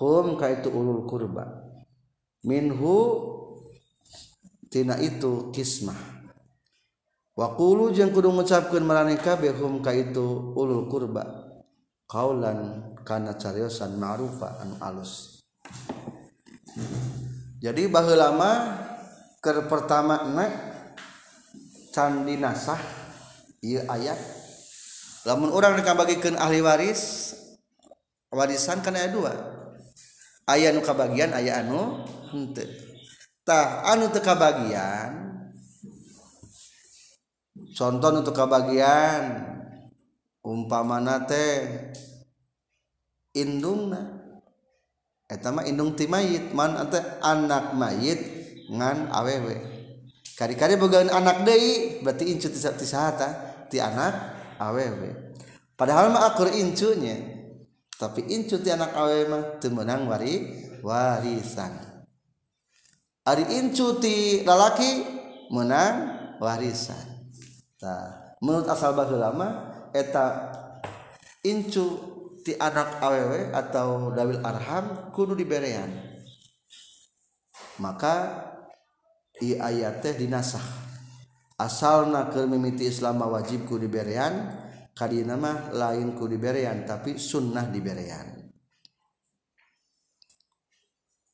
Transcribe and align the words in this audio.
hum 0.00 0.40
kaitu 0.40 0.72
ulul 0.72 1.04
kurba 1.04 1.68
minhu 2.48 2.96
tina 4.72 4.96
itu 5.04 5.52
kismah 5.52 6.24
wakulu 7.36 7.92
jeung 7.92 8.08
kudu 8.08 8.32
ngucapkeun 8.32 8.88
maraneh 8.88 9.20
kabeh 9.20 9.52
hum 9.52 9.84
kaitu 9.84 10.56
ulul 10.56 10.88
kurba 10.88 11.28
kaulan 12.08 12.88
kana 13.04 13.36
cariosan 13.36 14.00
ma'rufa 14.00 14.64
anu 14.64 14.80
alus 14.80 15.44
jadi 17.60 17.84
baheula 17.92 18.32
mah 18.32 18.56
pertama 19.44 20.24
na 20.32 20.44
candi 21.92 22.40
nasah 22.40 22.80
ieu 23.60 23.84
ayat 23.84 24.37
orang 25.36 25.76
merekaka 25.76 25.98
bagikan 25.98 26.34
ahli 26.40 26.64
wariswaan 28.32 28.80
kan 28.80 28.96
aya 28.96 29.12
dua 29.12 29.32
ayaah 30.48 30.72
muka 30.72 30.92
bagian 30.96 31.36
aya 31.36 31.60
anu 31.60 32.00
anu 33.84 34.04
teka 34.14 34.32
bagian 34.38 35.12
contoh 37.76 38.08
untukka 38.16 38.48
bagian 38.48 39.22
umpa 40.40 40.80
manate 40.80 41.76
anak 47.20 47.64
may 47.76 48.08
aww-kali 50.38 51.10
anak 51.10 51.36
Day 51.44 51.64
berarti 52.04 52.24
in-tisatan 52.24 53.30
di 53.68 53.76
anak 53.80 54.37
awW 54.58 55.06
padahal 55.78 56.10
makar 56.10 56.50
incunya 56.50 57.14
tapi 57.98 58.26
incu 58.30 58.62
di 58.62 58.70
anak 58.70 58.94
Awema 58.94 59.58
itumenang 59.58 60.06
wari 60.10 60.34
warisan 60.82 61.74
hari 63.26 63.46
incu 63.58 63.98
di 64.02 64.42
lalaki 64.42 65.02
menang 65.54 66.18
warisan 66.42 67.06
menurut 68.42 68.66
asal 68.70 68.94
baru 68.98 69.18
ulama 69.18 69.46
eta 69.94 70.50
incu 71.46 72.14
di 72.46 72.54
anak 72.58 72.98
awW 73.02 73.50
atau 73.54 73.86
mudah 74.10 74.24
Arham 74.46 75.10
Kudu 75.14 75.34
diberean 75.38 75.90
maka 77.78 78.44
ayat 79.38 80.02
teh 80.02 80.14
dinasahkan 80.18 80.87
asal 81.58 82.06
nakal 82.08 82.46
mimiti 82.46 82.86
Islam 82.86 83.18
wajib 83.26 83.66
kuliberian 83.66 84.54
tadi 84.94 85.26
namamah 85.26 85.74
lain 85.74 86.14
ku 86.14 86.26
liberberian 86.30 86.86
tapi 86.86 87.18
sunnah 87.18 87.66
diberean 87.70 88.50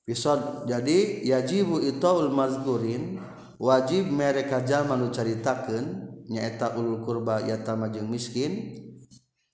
episode 0.08 0.64
jadi 0.68 1.24
yajibu 1.28 1.76
itu 1.84 2.04
Ulmaz 2.08 2.56
Gurin 2.64 3.20
wajib 3.60 4.08
merekajalmalu 4.12 5.12
cari 5.12 5.36
taken 5.44 5.84
nyaeta 6.28 6.72
ul 6.80 7.00
kurba 7.04 7.44
yata 7.44 7.72
majeng 7.76 8.08
miskin 8.08 8.80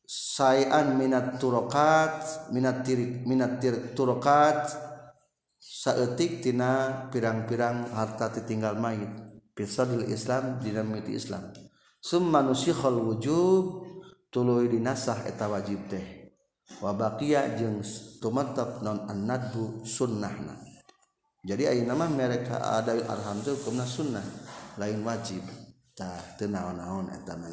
sayaan 0.06 0.94
minat 0.98 1.38
turokat 1.42 2.22
minat 2.54 2.82
minat 3.26 3.59
turkat 3.98 4.70
seetiktina 5.59 7.06
pirang-pirang 7.14 7.91
harta 7.94 8.26
ditinggal 8.34 8.75
mayt 8.78 9.19
fisadil 9.60 10.09
Islam 10.09 10.56
dina 10.65 10.81
miti 10.81 11.12
Islam 11.21 11.44
summa 12.00 12.41
nusikhal 12.41 12.97
wujub 12.97 13.84
tuluy 14.32 14.72
dinasah 14.72 15.28
eta 15.28 15.53
wajib 15.53 15.84
teh 15.93 16.32
wa 16.81 16.97
baqiya 16.97 17.60
jeung 17.60 17.84
tumantab 18.25 18.81
non 18.81 19.04
annadbu 19.04 19.84
sunnahna 19.84 20.56
jadi 21.44 21.76
ayeuna 21.76 21.93
nama 21.93 22.09
mereka 22.09 22.56
ada 22.56 22.97
arham 23.04 23.44
teh 23.44 23.53
hukumna 23.53 23.84
sunnah 23.84 24.25
lain 24.81 25.04
wajib 25.04 25.44
tah 25.92 26.16
teu 26.41 26.48
naon-naon 26.48 27.12
eta 27.12 27.37
mah 27.37 27.53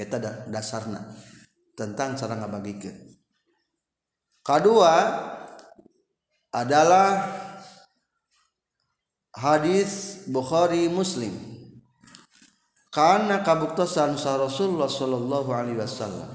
eta 0.00 0.16
dasarna 0.48 1.04
tentang 1.76 2.16
cara 2.16 2.32
ngabagikeun 2.40 2.96
kedua 4.40 4.92
adalah 6.48 7.10
hadits 9.36 10.24
Bukhari 10.30 10.88
Muslim 10.88 11.34
karena 12.88 13.44
kabuktasansa 13.44 14.40
Rasullahulallahu 14.40 15.50
Alaihi 15.52 15.76
Wasallam 15.76 16.32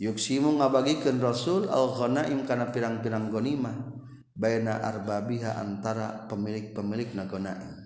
yuksimu 0.00 0.56
ngabakan 0.56 1.20
rasul 1.20 1.68
alkhonaim 1.68 2.48
kana 2.48 2.72
pirang-pirang 2.72 3.28
goniima 3.28 3.92
bayna 4.32 4.80
arbabiha 4.80 5.60
antara 5.60 6.24
pemilik 6.30 6.72
pemilik 6.72 7.12
nako 7.12 7.36
naim 7.42 7.76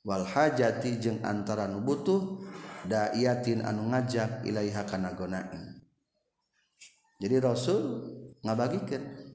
Walhajati 0.00 0.96
jeungng 0.96 1.20
antara 1.28 1.68
nu 1.68 1.84
butuh 1.84 2.40
Dayiyatin 2.88 3.60
anu 3.60 3.90
ngajak 3.92 4.46
ilahhakanaago 4.48 5.26
naim 5.28 5.84
Jadi 7.20 7.36
rasul 7.36 8.08
ngabaken? 8.40 9.29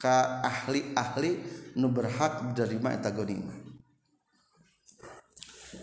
ka 0.00 0.40
ahli-ahli 0.40 1.30
nu 1.76 1.92
berhak 1.92 2.40
menerima 2.50 2.88
eta 2.96 3.12
ghanimah. 3.12 3.58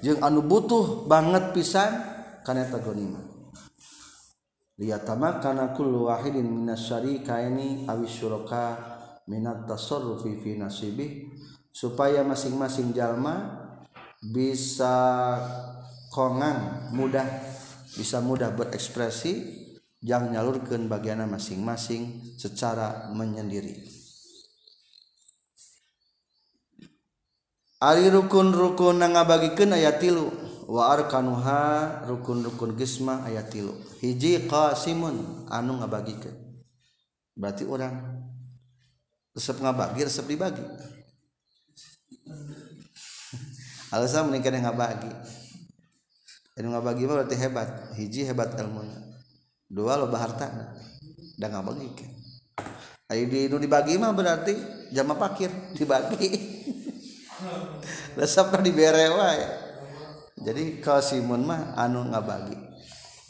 jeung 0.02 0.18
anu 0.26 0.42
butuh 0.42 1.06
banget 1.06 1.54
pisan 1.54 1.94
kana 2.42 2.66
eta 2.66 2.82
ghanimah. 2.82 3.22
liyatama 4.82 5.38
kana 5.38 5.72
kullu 5.78 6.10
wahidin 6.10 6.50
minasyarikaini 6.50 7.86
awi 7.86 8.10
syuraka 8.10 8.82
minat 9.30 9.70
tasarrufi 9.70 10.42
fi 10.42 10.58
nasibih 10.58 11.30
supaya 11.70 12.26
masing-masing 12.26 12.98
jalma 12.98 13.54
bisa 14.18 15.38
kongan 16.10 16.90
mudah 16.98 17.28
bisa 17.94 18.18
mudah 18.18 18.50
berekspresi 18.50 19.62
yang 20.02 20.30
nyalurkan 20.34 20.86
bagiannya 20.90 21.26
masing-masing 21.30 22.22
secara 22.42 23.10
menyendiri. 23.14 23.97
Ari 27.78 28.10
rukun-rukun 28.10 28.98
na 28.98 29.06
ngabagikeun 29.06 29.78
aya 29.78 29.94
tilu 30.02 30.34
wa 30.66 30.90
arkanuha 30.98 32.02
rukun-rukun 32.10 32.74
gisma 32.74 33.22
aya 33.22 33.46
tilu 33.46 33.70
hiji 34.02 34.50
qasimun 34.50 35.46
anu 35.46 35.78
ngabagikeun 35.78 36.34
berarti 37.38 37.70
orang 37.70 38.18
resep 39.38 39.62
ngabagi 39.62 40.02
resep 40.10 40.26
dibagi 40.26 40.66
alasan 43.94 44.34
menikah 44.34 44.50
yang 44.58 44.66
ngabagi 44.74 45.12
yang 46.58 46.74
ngabagi 46.74 47.06
mah 47.06 47.16
berarti 47.22 47.36
hebat 47.38 47.94
hiji 47.94 48.26
hebat 48.26 48.58
ilmunya 48.58 48.98
dua 49.70 50.02
loba 50.02 50.18
harta 50.26 50.74
dan 51.38 51.54
ngabagi 51.54 51.94
kan 51.94 52.10
ayo 53.14 53.30
di 53.30 53.46
dibagi 53.54 54.02
mah 54.02 54.10
berarti 54.18 54.58
jama 54.90 55.14
pakir 55.14 55.54
dibagi 55.78 56.34
resep 58.18 58.50
di 58.62 58.72
dibere 58.74 59.06
ya 59.14 59.52
jadi 60.42 60.82
kasimun 60.82 61.46
mah 61.46 61.62
anu 61.78 62.06
nggak 62.10 62.26
bagi 62.26 62.58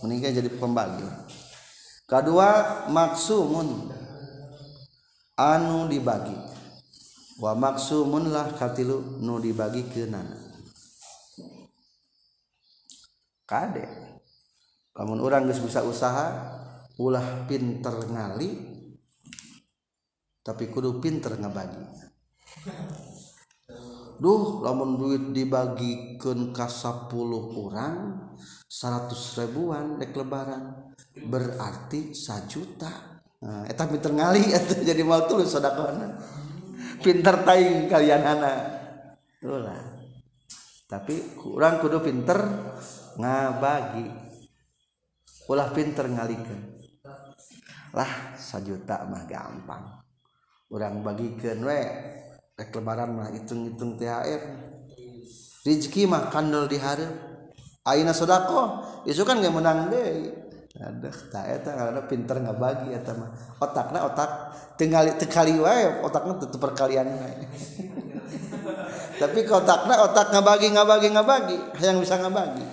meninggal 0.03 0.31
jadi 0.39 0.49
pembagi 0.55 1.03
kedua 2.07 2.87
maksumun 2.87 3.91
anu 5.35 5.91
dibagi 5.91 6.35
wa 7.43 7.51
maksumun 7.53 8.31
lah 8.31 8.55
katilu 8.55 9.19
nu 9.19 9.43
dibagi 9.43 9.83
ke 9.91 10.07
nana 10.07 10.39
kade 13.43 13.83
kamu 14.95 15.19
orang 15.21 15.45
gak 15.51 15.61
bisa 15.61 15.83
usaha 15.85 16.27
ulah 16.97 17.43
pinter 17.45 17.93
ngali 18.07 18.73
tapi 20.47 20.71
kudu 20.71 20.97
pinter 21.03 21.35
ngebagi 21.37 21.83
lamon 24.21 24.93
duit 24.97 25.23
dibagikan 25.33 26.49
kas 26.49 26.81
10 26.81 27.13
orang 27.53 28.17
100ribuan 28.65 30.01
deklean 30.01 30.73
berarti 31.29 32.17
sajuta 32.17 33.21
pinter 33.69 34.09
nga 34.17 34.33
jadi 34.73 35.03
mau 35.05 35.21
tu 35.29 35.37
ke 35.37 35.45
pinter 37.05 37.35
ta 37.45 37.53
kalian 37.61 38.23
anak 38.25 38.57
tapi 40.89 41.37
kurang 41.37 41.77
kudu 41.77 42.01
pinter 42.01 42.41
ngaba 43.21 44.01
u 44.01 44.17
pinter 45.77 46.05
ngalilah 46.09 48.13
sajutamah 48.33 49.29
gampang 49.29 50.01
kurang 50.65 51.05
bagikenwe 51.05 51.79
rek 52.57 52.73
lebaran 52.73 53.13
mah 53.13 53.29
hitung-hitung 53.29 54.01
THR 54.01 54.41
rezeki 55.61 56.09
mah 56.09 56.33
kandel 56.33 56.65
hareup 56.65 57.13
aina 57.85 58.17
sodako 58.17 58.81
isu 59.05 59.21
kan 59.21 59.37
gak 59.37 59.53
menang 59.53 59.93
deh 59.93 60.33
ada 60.77 61.09
tak 61.29 61.45
eta 61.49 61.71
karena 61.73 62.01
pinter 62.09 62.37
nggak 62.41 62.57
bagi 62.57 62.89
eta 62.97 63.13
mah 63.17 63.29
otaknya 63.61 64.05
otak 64.09 64.29
tinggal 64.77 65.05
tekali 65.21 65.53
wae 65.57 66.01
otaknya 66.05 66.33
tetep 66.41 66.57
perkalian 66.61 67.05
tapi 69.21 69.41
kalau 69.49 69.65
otaknya 69.65 69.95
otak 70.05 70.25
nggak 70.33 70.45
bagi 70.45 70.67
nggak 70.73 70.85
bagi 70.89 71.07
nggak 71.13 71.27
bagi 71.29 71.57
yang 71.81 71.97
bisa 72.01 72.13
nggak 72.21 72.33
bagi 72.33 72.65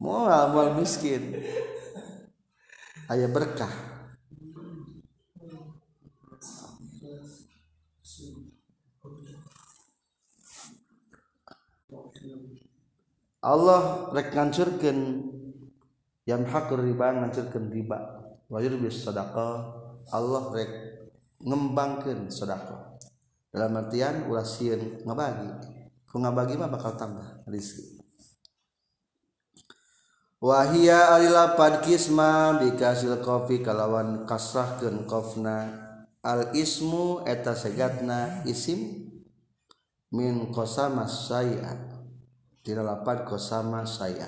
mau 0.00 0.24
mual 0.28 0.44
mual 0.52 0.68
miskin 0.76 1.36
ayah 3.12 3.28
berkah 3.32 3.95
Allah 13.46 14.10
rek 14.10 14.34
ngancurkeun 14.34 14.98
hak 16.26 16.66
riba 16.74 17.06
ngancurkeun 17.14 17.70
riba 17.70 17.98
wa 18.50 18.58
yurbis 18.58 19.06
sedekah 19.06 19.70
Allah 20.10 20.50
rek 20.50 20.70
ngembangkeun 21.46 22.26
sedekah 22.26 22.98
dalam 23.54 23.78
artian 23.78 24.26
ulah 24.26 24.42
sieun 24.42 24.98
ngabagi 25.06 25.46
ku 26.10 26.18
ngabagi 26.18 26.58
mah 26.58 26.66
bakal 26.74 26.98
tambah 26.98 27.46
rezeki 27.46 28.02
wahia 30.42 31.14
ari 31.14 31.30
lapad 31.30 31.86
kisma 31.86 32.58
bikasil 32.58 33.22
kopi 33.22 33.62
kalawan 33.62 34.26
kasrahkeun 34.26 35.06
kofna 35.06 35.70
al 36.18 36.50
ismu 36.50 37.22
eta 37.22 37.54
segatna 37.54 38.42
isim 38.42 39.06
min 40.10 40.50
qasama 40.50 41.06
sayi'at 41.06 41.85
tidak 42.66 42.82
lapan 42.82 43.22
kosama 43.22 43.86
saya 43.86 44.26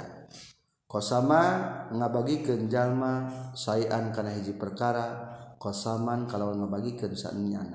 kosama 0.86 1.42
ngabagi 1.90 2.46
kenjalma 2.46 3.26
sayan 3.58 4.14
karena 4.14 4.30
hiji 4.38 4.54
perkara 4.54 5.34
kosaman 5.58 6.30
kalau 6.30 6.54
ngabagi 6.54 6.94
kensalnya 6.94 7.66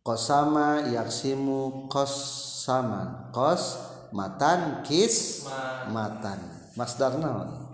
kosama 0.00 0.88
yaksimu 0.88 1.92
kosaman 1.92 3.28
kos 3.36 3.76
matan 4.16 4.80
kis 4.88 5.44
matan 5.92 6.40
mas 6.80 6.96
darnaon 6.96 7.68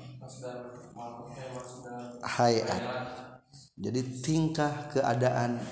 hayat 2.27 2.83
jadi 3.79 4.03
tingkah 4.19 4.91
keadaan 4.91 5.63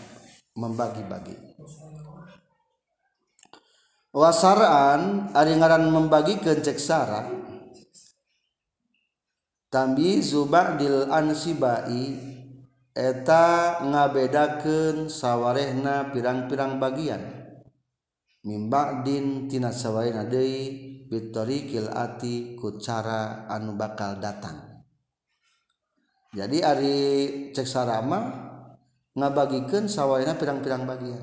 membagi-bagi 0.55 1.48
punyawaaan 4.13 5.33
Ariengaran 5.37 5.85
membagi 5.93 6.41
ke 6.41 6.59
ceksara 6.59 7.37
Zuba 10.25 10.81
eta 12.99 13.45
ngabedakan 13.85 15.07
sawwarana 15.13 16.09
pirang-pirang 16.09 16.81
bagian 16.81 17.21
mimbak 18.49 19.05
Ditina 19.05 19.69
sawati 19.69 21.05
kucara 22.57 23.45
anu 23.53 23.77
bakal 23.77 24.17
datang 24.25 24.83
jadi 26.33 26.57
Ari 26.73 26.97
cekarama 27.53 28.21
ngabaikan 29.13 29.85
sawwaina 29.85 30.33
pirang-pirang 30.41 30.89
bagian 30.89 31.23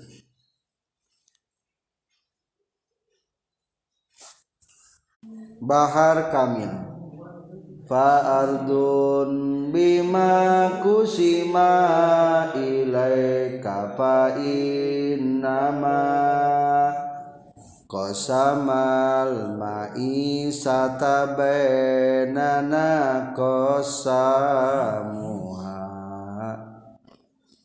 Bahar 5.61 6.33
Kamil 6.33 6.73
Fa'ardun 7.85 9.29
bima 9.69 10.33
kusima 10.81 12.49
ilaika 12.57 13.93
fa'innama 13.93 16.01
Qasamal 17.85 19.53
ma'isata 19.61 21.37
bainana 21.37 22.89
qasamuha 23.37 25.77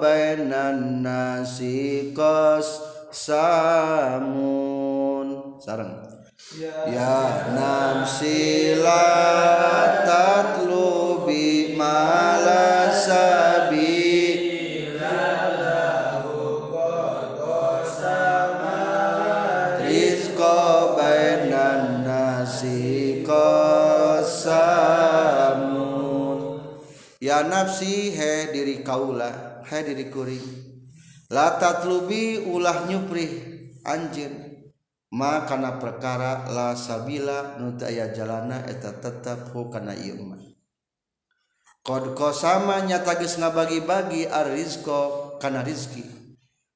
benan 0.03 0.99
nasi 0.99 2.11
kos 2.11 2.83
samun 3.15 5.63
sarang 5.63 6.11
ya, 6.59 6.75
ya 6.91 7.21
nafsi 7.55 8.75
lubi 8.83 9.95
tatlubi 10.11 11.79
nafsi 27.47 28.11
he 28.11 28.51
diri 28.51 28.83
Kaula 28.83 29.63
hediri 29.69 30.11
kuri 30.11 30.41
latatbi 31.31 32.49
ulah 32.51 32.89
nyupri 32.91 33.27
anjing 33.87 34.33
makanan 35.15 35.79
perkaralahabila 35.79 37.61
nutaya 37.63 38.11
jalanaeta 38.11 38.99
tetap 38.99 39.53
bukan 39.55 39.93
Irman 39.95 40.43
kodkosamnya 41.85 43.05
tagis 43.07 43.37
nga 43.39 43.53
bagi-bagi 43.55 44.27
aririzko 44.27 45.37
karenarizki 45.39 46.05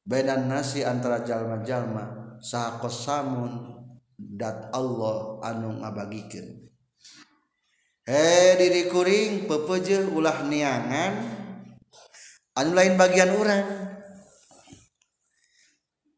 bedan 0.04 0.50
nasi 0.52 0.84
antara 0.86 1.24
jalma-jalma 1.26 2.36
sakko 2.44 2.90
samun 2.92 3.52
dat 4.16 4.70
Allah 4.74 5.40
anu 5.42 5.80
nga 5.82 5.90
bagikin 5.94 6.61
dirikuring 8.58 9.46
pepej 9.46 10.10
ulah 10.10 10.42
niangan 10.50 11.12
lain 12.58 12.98
bagian 12.98 13.30
orang 13.38 13.62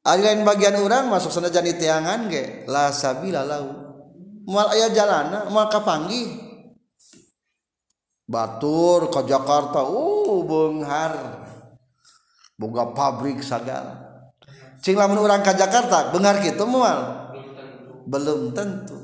A 0.05 0.21
lain 0.21 0.45
bagian 0.45 0.77
orang 0.77 1.09
masuksengajaanganabila 1.09 3.45
mual 4.45 4.69
aya 4.73 4.93
jalanggi 4.93 6.29
Batur 8.29 9.09
ke 9.13 9.21
Jakartaga 9.25 9.81
uh, 9.81 10.45
pabrik 12.93 13.41
sadal 13.41 13.87
sing 14.85 14.93
menurang 14.97 15.41
ke 15.45 15.53
Jakarta 15.57 16.13
Bengar 16.13 16.37
kita 16.41 16.65
mual 16.69 17.29
belum 18.05 18.53
tentu 18.53 19.04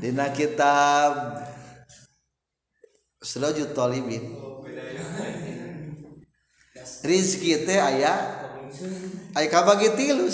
Dina 0.00 0.28
kitab 0.32 1.40
Selaju 3.22 3.72
Talibin 3.74 4.36
Rizki 7.06 7.64
teh 7.66 7.78
ayah 7.80 8.18
Ayah 9.36 9.50
kabagi 9.52 9.92
tilu 9.96 10.28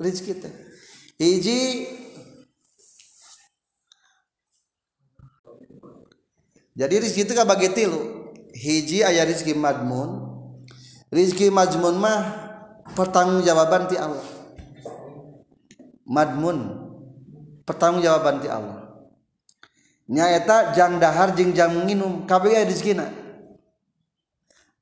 Rizki 0.00 0.32
teh 0.38 0.52
Hiji 1.18 1.60
Jadi 6.78 6.94
rizki 7.02 7.26
itu 7.26 7.34
kabagi 7.34 7.72
tilu 7.74 8.32
Hiji 8.54 9.02
ayah 9.02 9.24
rizki 9.26 9.54
madmun 9.54 10.30
Rizki 11.10 11.48
madmun 11.50 11.96
mah 11.98 12.22
Pertanggung 12.96 13.44
jawaban 13.44 13.84
ti 13.90 14.00
Allah 14.00 14.24
Madmun 16.08 16.87
pertanggungjawaban 17.68 18.40
ti 18.40 18.48
Allah 18.48 18.88
nyaeta 20.08 20.72
jang 20.72 20.96
dahar 20.96 21.36
jeng 21.36 21.52
jang 21.52 21.84
nginum 21.84 22.24
kabeh 22.24 22.56
aya 22.56 22.64
rezekina 22.64 23.12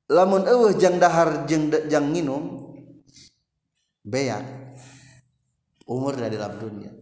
lamun 0.07 0.47
eueuh 0.47 0.71
jang 0.79 0.95
dahar 0.95 1.43
jeng 1.43 1.67
jang 1.91 2.15
nginum 2.15 2.63
beak 4.07 4.39
umur 5.83 6.15
dari 6.15 6.39
dalam 6.39 6.55
dunia 6.55 6.95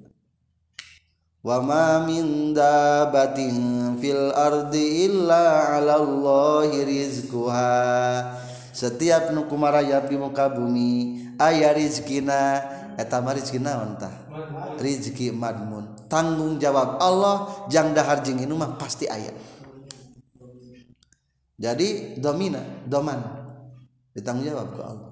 wa 1.46 1.62
ma 1.62 2.02
min 2.02 2.58
dabatin 2.58 3.94
fil 4.02 4.34
ardi 4.34 5.06
illa 5.06 5.78
'ala 5.78 6.02
Allahi 6.02 6.82
rizquha 6.82 7.76
setiap 8.74 9.30
nu 9.38 9.46
kumarayap 9.46 10.10
di 10.10 10.18
muka 10.18 10.50
bumi 10.50 11.22
aya 11.38 11.78
rezekina 11.78 12.58
eta 12.98 13.22
mah 13.22 13.38
rezekina 13.38 13.78
naon 13.78 13.92
tah 14.02 14.16
rizki 14.80 15.32
madmun 15.32 16.08
tanggung 16.08 16.60
jawab 16.60 17.00
Allah 17.00 17.68
jang 17.72 17.92
dahar 17.96 18.20
jing 18.24 18.40
mah 18.56 18.76
pasti 18.76 19.08
ayat 19.10 19.36
jadi 21.56 22.20
domina 22.20 22.60
doman 22.88 23.20
ditanggung 24.16 24.44
jawab 24.48 24.70
ke 24.76 24.82
Allah 24.84 25.10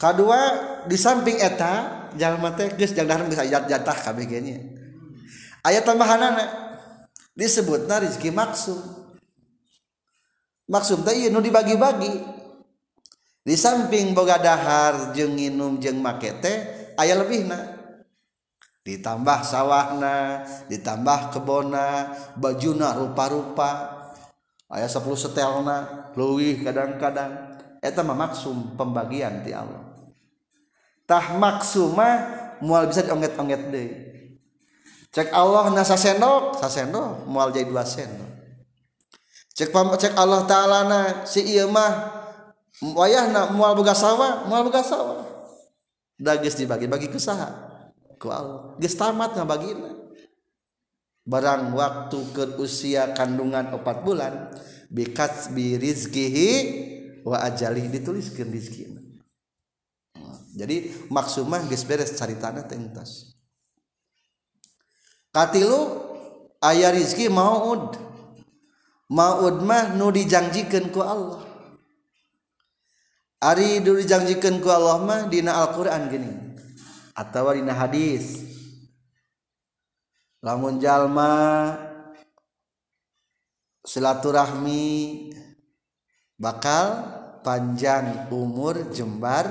kedua 0.00 0.40
di 0.88 0.96
samping 0.96 1.40
eta 1.40 2.08
jalan 2.16 2.40
teh 2.56 2.72
geus 2.76 2.92
jang 2.96 3.08
dahar 3.08 3.24
geus 3.28 3.40
ayat 3.40 3.68
jatah 3.68 3.96
kabeh 3.96 4.24
ayat 5.64 5.82
tambahanana 5.84 6.44
disebutna 7.36 8.00
rizki 8.00 8.32
maksum 8.32 8.80
maksud 10.68 11.04
teh 11.04 11.16
ieu 11.16 11.28
nu 11.32 11.40
dibagi-bagi 11.44 12.36
di 13.46 13.54
samping 13.54 14.10
boga 14.16 14.40
dahar 14.42 15.12
jeng 15.14 15.36
nginum 15.38 15.76
jeng 15.78 16.00
make 16.02 16.32
teh 16.42 16.56
lebih 16.96 17.44
na 17.44 17.75
ditambah 18.86 19.42
sawahna 19.42 20.46
ditambah 20.70 21.34
kebona 21.34 22.14
bajuna 22.38 22.94
rupa-rupa 22.94 23.70
ayah 24.70 24.86
sepuluh 24.86 25.18
setelna 25.18 26.06
luwih 26.14 26.62
kadang-kadang 26.62 27.58
itu 27.82 28.00
mah 28.06 28.16
maksum 28.16 28.78
pembagian 28.78 29.42
ti 29.42 29.50
Allah 29.50 29.82
tah 31.02 31.34
maksuma 31.34 32.30
mual 32.62 32.86
bisa 32.86 33.02
diongget-ongget 33.02 33.62
deh 33.74 33.88
cek 35.10 35.34
Allah 35.34 35.74
nasa 35.74 35.98
sendok 35.98 36.54
sasendok 36.62 37.26
mual 37.26 37.50
jadi 37.50 37.66
dua 37.66 37.82
sendok 37.82 38.30
cek 39.58 39.74
cek 39.74 40.14
Allah 40.14 40.46
taala 40.46 40.78
na 40.86 41.00
si 41.26 41.42
iya 41.42 41.66
mah 41.66 41.90
na 43.34 43.40
mual 43.50 43.74
buka 43.74 43.98
sawah 43.98 44.46
mual 44.46 44.62
buka 44.62 44.78
sawah 44.86 45.26
dagis 46.22 46.54
dibagi-bagi 46.54 47.10
ke 47.10 47.18
ku 48.16 48.32
Allah 48.32 48.72
geus 48.80 48.96
tamat 48.96 49.36
ngabagina 49.36 49.92
barang 51.26 51.72
waktu 51.76 52.18
ke 52.32 52.44
usia 52.58 53.12
kandungan 53.12 53.72
4 53.76 54.06
bulan 54.06 54.50
bikats 54.88 55.52
bi 55.52 55.76
rizkihi 55.76 56.50
wa 57.26 57.44
ajali 57.46 57.92
dituliskeun 57.92 58.48
rizkina 58.50 59.00
jadi 60.56 60.92
maksud 61.12 61.44
mah 61.48 61.64
geus 61.68 61.84
beres 61.84 62.16
caritana 62.16 62.64
teh 62.64 62.78
entas 62.80 63.36
katilu 65.34 66.06
aya 66.64 66.88
rizki 66.94 67.28
maud 67.28 68.00
maud 69.12 69.56
mah 69.60 69.92
nu 69.94 70.08
dijanjikan 70.10 70.88
ku 70.88 71.04
Allah 71.04 71.44
Ari 73.36 73.84
dulu 73.84 74.00
dijanjikan 74.00 74.64
ku 74.64 74.72
Allah 74.72 74.96
mah 75.04 75.20
dina 75.28 75.60
Al-Quran 75.60 76.02
gini 76.08 76.45
hadits 77.16 78.44
lamun 80.44 80.76
jalma 80.78 81.72
silaturahmi 83.86 85.30
bakal 86.36 86.90
panjang 87.46 88.26
umur 88.28 88.90
jembar 88.92 89.46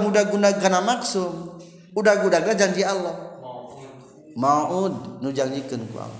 muda-gunaa 0.01 0.81
maksum 0.81 1.31
udah-guna 1.93 2.39
janji 2.57 2.81
Allah 2.81 3.13
maud 4.33 5.21
nu 5.21 5.29
janjikan 5.29 5.77
guaang 5.93 6.18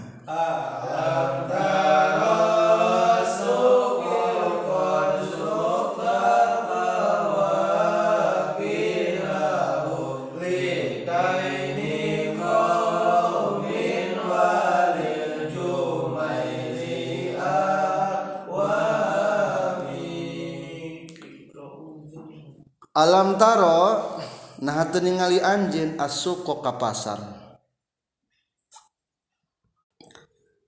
ningali 25.00 25.38
anjin 25.42 25.98
asuk 26.02 26.44
ka 26.46 26.76
pasar 26.78 27.18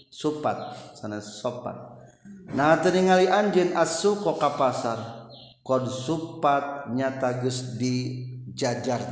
supat 0.08 0.58
sana 0.96 1.20
sopat 1.20 1.76
nah 2.56 2.80
ningali 2.80 3.28
anjin 3.28 3.76
asu 3.76 4.18
ka 4.24 4.56
pasar 4.56 5.28
kud 5.64 5.86
supat 5.88 6.88
nyata 6.96 7.34
geus 7.44 7.76
di 7.76 8.26
jajar 8.56 9.12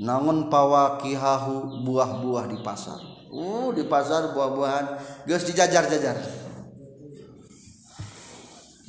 namun 0.00 0.48
pawakihahu 0.48 1.84
buah-buah 1.84 2.48
di 2.48 2.56
pasar 2.64 3.19
Uh, 3.30 3.70
di 3.70 3.86
pasar 3.86 4.34
buah-buahan 4.34 4.90
dijar-jajar 5.22 6.18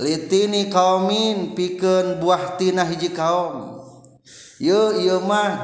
litini 0.02 0.66
kaum 0.66 1.06
pi 1.54 1.78
buah 2.18 2.58
tina 2.58 2.82
hiji 2.82 3.14
kaum 3.14 3.78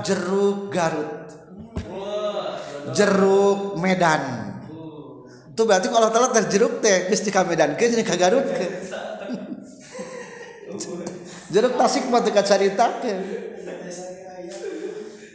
jeruk 0.06 0.70
garut 0.70 1.10
jeruk 2.94 3.82
medan 3.82 4.54
berarti 5.58 5.90
kalau 5.90 6.14
telat 6.14 6.38
terjeruk 6.38 6.78
teh 6.78 7.10
medan 7.50 7.74
jeruk 11.50 11.74
tasikita 11.82 12.46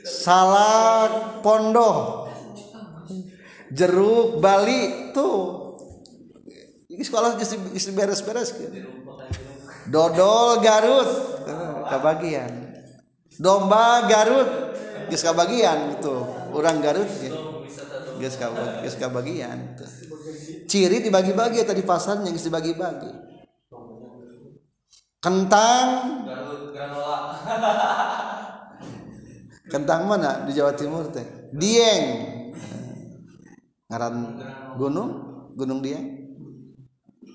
salatpondndo 0.07 2.23
jeruk 3.73 4.39
Bali 4.39 5.11
tuh 5.17 5.73
ini 6.93 7.01
sekolah 7.01 7.41
istri 7.73 7.93
beres-beres 7.97 8.53
dodol 9.89 10.61
Garut 10.61 11.09
ah, 11.49 11.89
kebagian 11.89 12.53
domba 13.41 14.05
Garut 14.07 14.77
gus 15.09 15.25
kabagian 15.25 15.97
gitu 15.97 16.21
orang 16.53 16.85
Garut 16.85 17.09
gitu, 17.21 17.33
ya. 18.21 18.29
geus 18.29 18.37
gus 18.85 18.97
kabagian 19.01 19.73
ciri 20.69 21.01
dibagi-bagi 21.01 21.65
tadi 21.65 21.81
pasan 21.81 22.29
yang 22.29 22.37
dibagi-bagi 22.37 23.11
kentang 25.25 25.85
Garut, 26.29 26.61
kentang 29.73 30.01
mana 30.13 30.45
di 30.45 30.53
Jawa 30.53 30.77
Timur 30.77 31.09
teh 31.09 31.51
dieng 31.57 32.32
ngaran 33.93 34.17
gunung 34.81 35.11
gunung 35.53 35.85
dia 35.85 36.01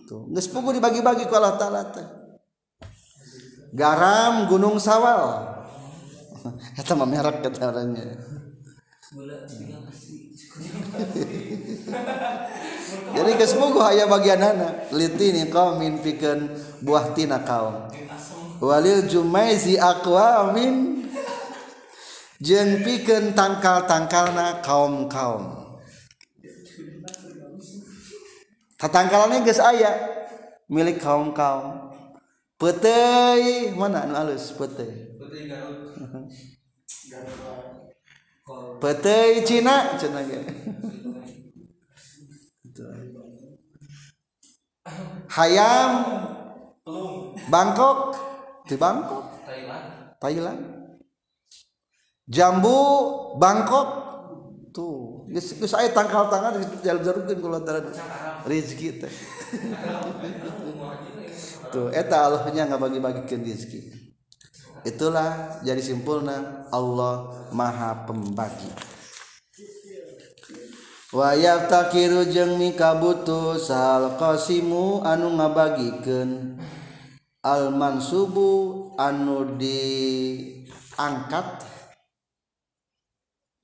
tuh 0.10 0.26
geus 0.34 0.50
pugu 0.50 0.74
dibagi-bagi 0.74 1.30
ku 1.30 1.38
Allah 1.38 1.54
taala 1.62 1.86
garam 3.78 4.50
gunung 4.50 4.82
sawal 4.82 5.54
kata 6.82 6.98
mah 6.98 7.06
merek 7.06 7.46
katanya 7.46 8.18
jadi 13.14 13.32
geus 13.38 13.54
pugu 13.54 13.78
aya 13.86 14.10
bagian 14.10 14.42
anak 14.42 14.90
litini 14.98 15.46
qaumin 15.54 16.02
pikeun 16.02 16.58
buah 16.82 17.14
tina 17.14 17.46
kaum 17.46 17.86
walil 18.66 19.06
jumaizi 19.06 19.78
aqwamin 19.78 21.06
jeung 22.42 22.82
pikeun 22.82 23.38
tangkal-tangkalna 23.38 24.66
kaum-kaum 24.66 25.57
taangkannya 28.78 29.42
ke 29.42 29.50
saya 29.54 29.90
milik 30.70 31.02
kaumu 31.02 31.34
pete 32.62 33.02
hayam 45.36 45.92
Bangkok 47.52 48.16
di 48.64 48.76
Bangkok 48.80 49.24
Thailand 50.22 50.62
jambu 52.32 52.86
Bangkok 53.36 53.90
tuh 54.72 55.07
geus 55.28 55.76
aya 55.76 55.92
tangkal 55.92 56.32
tangan 56.32 56.56
jalan-jalan 56.80 57.28
jalurkeun 57.28 57.40
kalau 57.44 57.60
taran 57.68 57.84
rezeki 58.48 59.04
teh 59.04 59.12
tuh 61.68 61.92
eta 61.92 62.32
Allahnya 62.32 62.72
ngabagi-bagikeun 62.72 63.44
rezeki 63.44 63.80
itulah 64.88 65.60
jadi 65.68 65.84
simpulna 65.84 66.64
Allah 66.72 67.44
Maha 67.52 68.08
Pembagi 68.08 68.72
wayab 71.12 71.68
takiru 71.68 72.24
jeung 72.32 72.56
mikabutu 72.56 73.60
sal 73.60 74.16
qasimu 74.16 75.04
anu 75.04 75.28
ngabagikeun 75.36 76.56
al 77.44 77.76
mansubu 77.76 78.96
anu 78.96 79.60
diangkat 79.60 81.68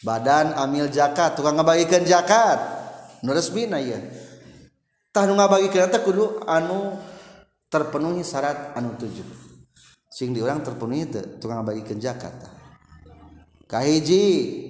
badan 0.06 0.54
amil 0.56 0.88
jakat 0.94 1.36
tukngebaikan 1.36 2.06
jakatmiba 2.06 3.98
anu 6.48 6.96
terpenuhi 7.68 8.24
syarat 8.24 8.76
anu 8.78 8.94
7 8.96 9.10
sing 10.14 10.32
di 10.32 10.40
orang 10.40 10.62
terpenuhi 10.62 11.04
tukbaikan 11.42 11.98
jakatkah 12.00 12.54
hijji 13.86 14.69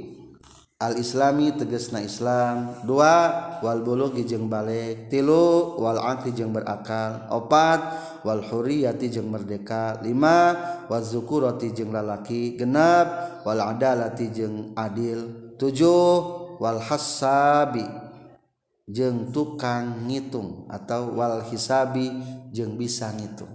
al-islami 0.79 1.51
tegesna 1.59 1.99
Islam 1.99 2.71
dua 2.87 3.27
wal 3.59 3.83
bulugi 3.83 4.23
balik 4.47 5.11
tilu 5.11 5.75
wal 5.75 5.99
aqli 5.99 6.31
berakal 6.47 7.27
opat 7.35 7.79
wal 8.23 8.39
yati 8.63 9.11
jeng 9.11 9.27
merdeka 9.27 9.99
lima 9.99 10.55
wal 10.87 11.03
roti 11.43 11.75
jeng 11.75 11.91
lalaki 11.91 12.55
genap 12.55 13.43
wal 13.43 13.59
adalati 13.59 14.31
adil 14.79 15.51
tujuh 15.59 16.07
wal 16.63 16.79
hasabi 16.79 17.83
tukang 19.35 20.07
ngitung 20.07 20.63
atau 20.71 21.11
wal 21.11 21.43
hisabi 21.51 22.07
bisa 22.79 23.11
ngitung 23.19 23.51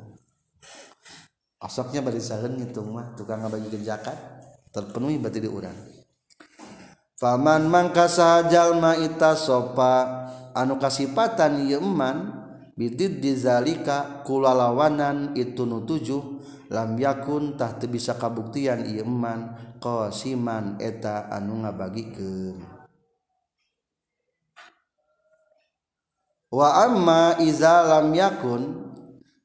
asoknya 1.64 2.04
barisahan 2.04 2.52
ngitung 2.52 2.92
mah 2.92 3.16
tukang 3.16 3.40
ngabagi 3.40 3.72
zakat 3.80 4.12
terpenuhi 4.76 5.16
berarti 5.16 5.40
diurang 5.40 5.72
urang 5.72 5.93
Paman 7.14 7.70
Mangkasajallmaa 7.70 9.30
sopa 9.38 9.94
anu 10.50 10.82
kasihpatan 10.82 11.62
yeman 11.62 12.42
bidit 12.74 13.22
dizalika 13.22 14.26
kula 14.26 14.50
lawanan 14.50 15.30
itu 15.38 15.62
nuju 15.62 16.42
la 16.74 16.90
yakuntah 16.90 17.78
te 17.78 17.86
bisa 17.86 18.18
kabuktian 18.18 18.82
yeman 18.90 19.54
qosiman 19.78 20.74
eta 20.82 21.30
anu 21.30 21.62
nga 21.62 21.70
bagi 21.70 22.10
ke 22.10 22.34
waamma 26.50 27.38
iza 27.46 27.86
la 27.94 28.02
yakun 28.10 28.90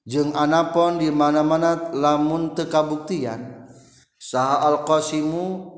jeng 0.10 0.34
anapon 0.34 0.98
dimana-manat 0.98 1.94
lamuntekabuktian 1.94 3.70
sah 4.18 4.58
alqasimu, 4.66 5.78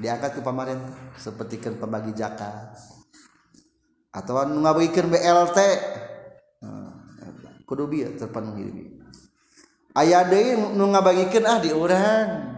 diangkat 0.00 0.40
ke 0.40 0.40
pamarin 0.40 0.80
sepertikan 1.20 1.76
pembagi 1.76 2.16
jakat 2.16 2.72
atauankir 4.14 5.04
BLT 5.08 5.58
terpen 8.20 8.44
ayaba 9.96 11.10
ah 11.48 11.56
di 11.60 11.70
warisan 11.72 12.54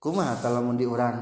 kalau 0.00 0.32
dirang 0.76 1.16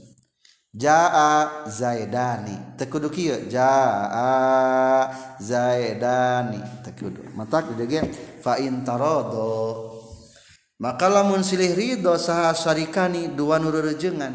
Jaa 0.71 1.67
Zaidani 1.67 2.79
tekudu 2.79 3.11
kieu 3.11 3.43
jaa 3.51 5.35
Zaidani 5.43 6.63
tekudu 6.79 7.27
matak 7.35 7.75
deui 7.75 7.99
fa 8.39 8.55
in 8.55 8.79
tarado 8.87 9.91
maka 10.79 11.11
lamun 11.11 11.43
silih 11.43 11.75
ridho 11.77 12.15
saha 12.17 12.55
sarikani 12.55 13.35
dua 13.35 13.59
nururujengan. 13.59 14.31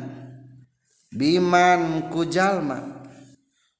biman 1.16 2.12
ku 2.12 2.28
jalma 2.28 2.84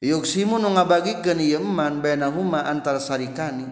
yuksimu 0.00 0.56
nu 0.56 0.72
ngabagikeun 0.80 1.36
ieu 1.36 1.60
man 1.60 2.00
bainahuma 2.00 2.64
antara 2.64 2.96
sarikani 3.04 3.68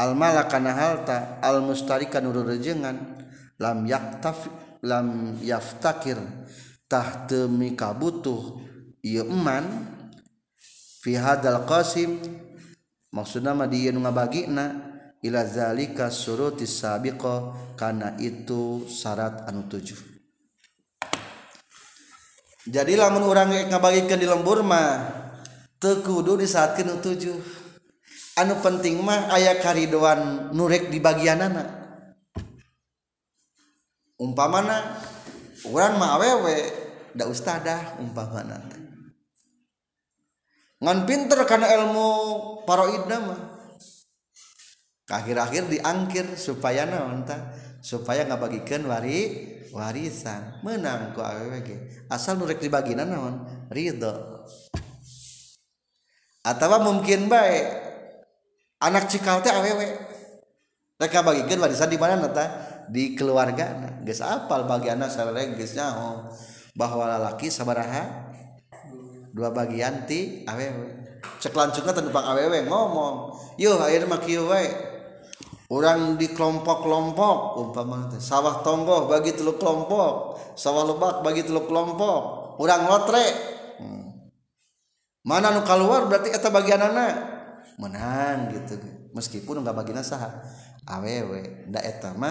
al 0.00 0.16
malakana 0.16 0.72
halta 0.72 1.36
al 1.44 1.60
mustarika 1.60 2.16
nururejengan 2.24 3.28
lam 3.60 3.84
yaktaf 3.84 4.48
lam 4.80 5.36
yaftakir 5.44 6.16
temika 7.28 7.92
butuhmansim 7.96 8.60
maksud 13.14 13.42
karena 17.74 18.08
itu 18.20 18.60
syarat 18.88 19.34
anu 19.48 19.60
7 19.70 19.98
jadilah 22.68 23.08
mengurangi 23.12 23.60
ngabaikan 23.72 24.18
di 24.20 24.26
lemburma 24.28 24.82
tekudu 25.80 26.36
disaatkan 26.36 26.88
uh 27.00 27.38
anu 28.34 28.54
penting 28.60 28.98
mah 29.00 29.30
ayaah 29.38 29.62
karan 29.62 30.50
nurrek 30.52 30.90
di 30.92 30.98
bagian 31.00 31.38
anak 31.44 31.68
umpa 34.20 34.44
mana 34.52 34.74
yang 34.98 35.13
mau 35.72 36.20
awewe 36.20 36.56
ndak 37.16 37.28
ustah 37.30 37.56
umpah 37.96 38.28
pinter 41.06 41.38
karena 41.48 41.66
ilmu 41.80 42.08
akhir-akhir 45.04 45.64
diangkir 45.72 46.26
supaya 46.36 46.84
naontah 46.84 47.54
supaya 47.80 48.28
nggak 48.28 48.40
bagikan 48.44 48.84
wari 48.84 49.46
warisan 49.72 50.60
menangku 50.60 51.20
asal 52.12 52.36
nur 52.36 52.52
dibagina 52.52 53.08
Riho 53.72 54.04
atau 56.44 56.68
mungkin 56.84 57.32
baik 57.32 57.66
anak 58.84 59.08
cikalnya 59.08 59.56
awewek 59.64 59.90
bagikan 61.00 61.56
warisan 61.64 61.88
di 61.88 61.96
mana 61.96 62.20
diu 62.90 63.16
gespal 64.04 64.62
bagian 64.68 65.00
sayagisnya 65.08 65.86
Om 65.96 66.16
bahwa 66.74 67.06
lalaki 67.06 67.48
sabarha 67.48 68.28
dua 69.32 69.54
bagian 69.54 70.04
ti 70.04 70.42
aw 70.44 70.58
ceklaklatan 71.40 72.12
awe 72.12 72.44
ngomong 72.66 73.14
orang 75.74 76.00
di 76.20 76.26
kelompok-kelompok 76.34 77.36
umpa 77.60 77.82
sawah 78.20 78.60
tomboh 78.60 79.08
bagi 79.08 79.32
teluk 79.32 79.56
kelompok 79.56 80.36
sawah 80.58 80.84
lubak 80.84 81.24
bagi 81.24 81.46
teluk 81.48 81.64
kelompok 81.66 82.52
kurang 82.60 82.84
ngotre 82.86 83.26
hmm. 83.80 84.04
mana 85.26 85.50
nuuka 85.56 85.72
keluar 85.74 86.04
berarti 86.06 86.30
atau 86.36 86.52
bagian 86.52 86.84
anak 86.84 87.16
menang 87.80 88.54
gitu 88.54 88.76
meskipun 89.16 89.64
nggak 89.64 89.74
bagi 89.74 89.96
sa 90.04 90.44
awewe 90.84 91.64
ndak 91.72 91.82
et 91.82 91.96
ta 91.98 92.12
ma 92.12 92.30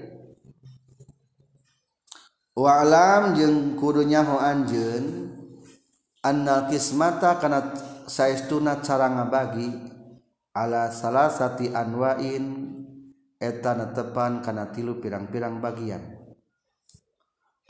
walam 2.57 3.31
jeung 3.37 3.79
kudunyahu 3.79 4.35
Anjun 4.35 5.31
analkisata 6.23 7.39
karena 7.39 7.71
saunat 8.11 8.83
cara 8.83 9.07
ngabagi 9.07 9.69
alas 10.51 10.99
salah 10.99 11.31
ti 11.55 11.71
wain 11.71 12.43
etana 13.39 13.95
tepan 13.95 14.43
karena 14.43 14.67
tilu 14.71 14.99
pirang-pirang 14.99 15.63
bagian 15.63 16.03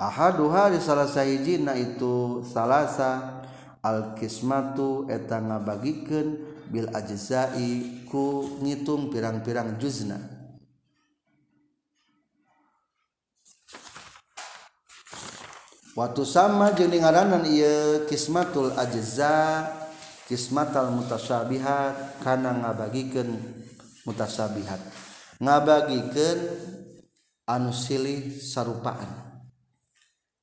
Ahauh 0.01 0.49
hari 0.49 0.81
salah 0.81 1.05
sayazinaina 1.05 1.77
itu 1.77 2.41
salahsa 2.41 3.45
alkismatu 3.85 5.05
etang 5.05 5.45
ngabaken 5.53 6.41
Bil 6.73 6.89
ajiizaiku 6.89 8.57
ngitung 8.65 9.13
pirang-pirang 9.13 9.77
jujna 9.77 10.17
Wa 15.91 16.07
samalingan 16.15 17.43
Kismatulza 18.07 19.39
kis 20.23 20.47
mutasabiha 20.55 21.79
karena 22.23 22.55
ngabagikan 22.63 23.27
mutasabihat 24.07 24.79
ngabagikan 25.43 26.37
anusilih 27.43 28.31
sarupaan 28.39 29.43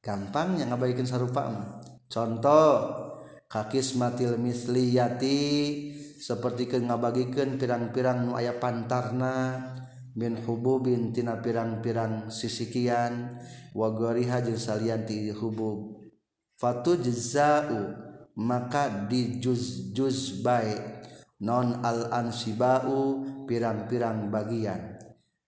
gampangnya 0.05 0.69
ngabaikan 0.69 1.09
sarupaan 1.09 1.81
contohkakkimati 2.13 4.29
misliati 4.37 5.41
seperti 6.21 6.69
ke 6.77 6.79
ngabagikan 6.85 7.57
pirang-piran 7.57 8.21
muaaya 8.29 8.61
pantarna 8.61 9.57
yang 9.57 9.97
bin 10.19 10.35
hubu 10.43 10.83
bintina 10.83 11.39
pirang-pirang 11.39 12.27
sisikian 12.35 13.39
wagorri 13.71 14.27
Haji 14.27 14.59
salanti 14.59 15.31
hubub 15.31 15.95
Faza 16.59 17.63
maka 18.35 19.07
di 19.07 19.39
jujuz 19.39 20.43
baik 20.43 21.07
non 21.47 21.79
alanansibauu 21.87 23.47
pirang-pirang 23.47 24.27
bagian 24.35 24.99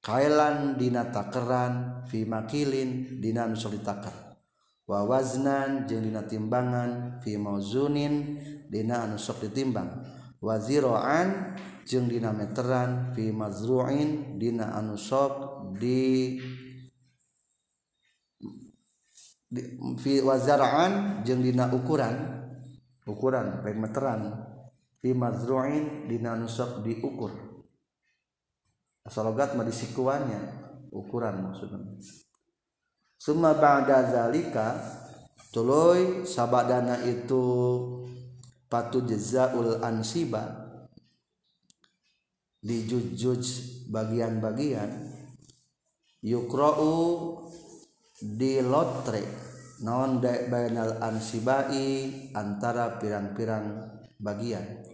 kaillan 0.06 0.78
Dina 0.78 1.10
takran 1.10 2.06
Vimakilin 2.06 3.18
Dinam 3.18 3.58
Solitakar 3.58 4.38
wawaznan 4.86 5.90
je 5.90 5.98
timbangan 6.30 7.18
Vimozunin 7.26 8.38
Dina 8.70 9.06
nu 9.10 9.18
ditimbang 9.18 10.06
wazirroan 10.38 11.58
dan 11.58 11.69
jeung 11.90 12.06
dina 12.06 12.30
meteran 12.30 13.10
fi 13.18 13.34
mazru'in 13.34 14.38
dina 14.38 14.70
anu 14.78 14.94
sok 14.94 15.66
di 15.74 16.38
fi 19.98 20.22
wazaraan 20.22 21.26
jeung 21.26 21.42
dina 21.42 21.66
ukuran 21.74 22.46
ukuran 23.10 23.58
pek 23.66 23.74
meteran 23.74 24.38
fi 25.02 25.10
mazru'in 25.10 26.06
dina 26.06 26.38
anu 26.38 26.46
sok 26.46 26.86
diukur 26.86 27.34
asalogat 29.02 29.58
mah 29.58 29.66
disikuannya 29.66 30.40
ukuran 30.94 31.42
maksudnya 31.50 31.90
summa 33.18 33.50
ba'da 33.58 34.14
zalika 34.14 34.78
tuluy 35.50 36.22
sabadana 36.22 37.02
itu 37.10 37.42
patu 38.70 39.02
jazaul 39.02 39.82
ansiba 39.82 40.59
dijujuj 42.60 43.88
bagian-bagian 43.88 45.16
yukro 46.20 46.68
dilotre 48.20 49.24
nondekk 49.80 50.52
banal 50.52 51.00
ansibai 51.00 52.28
antara 52.36 53.00
pirang-piran 53.00 53.80
bagian 54.20 54.84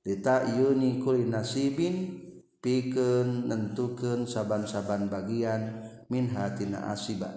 Rita 0.00 0.48
Yuikulinsibin 0.56 2.24
piken 2.64 3.52
nenken 3.52 4.24
saaban-saaban 4.24 5.12
bagian 5.12 5.76
minhatitina 6.08 6.88
asiah 6.88 7.36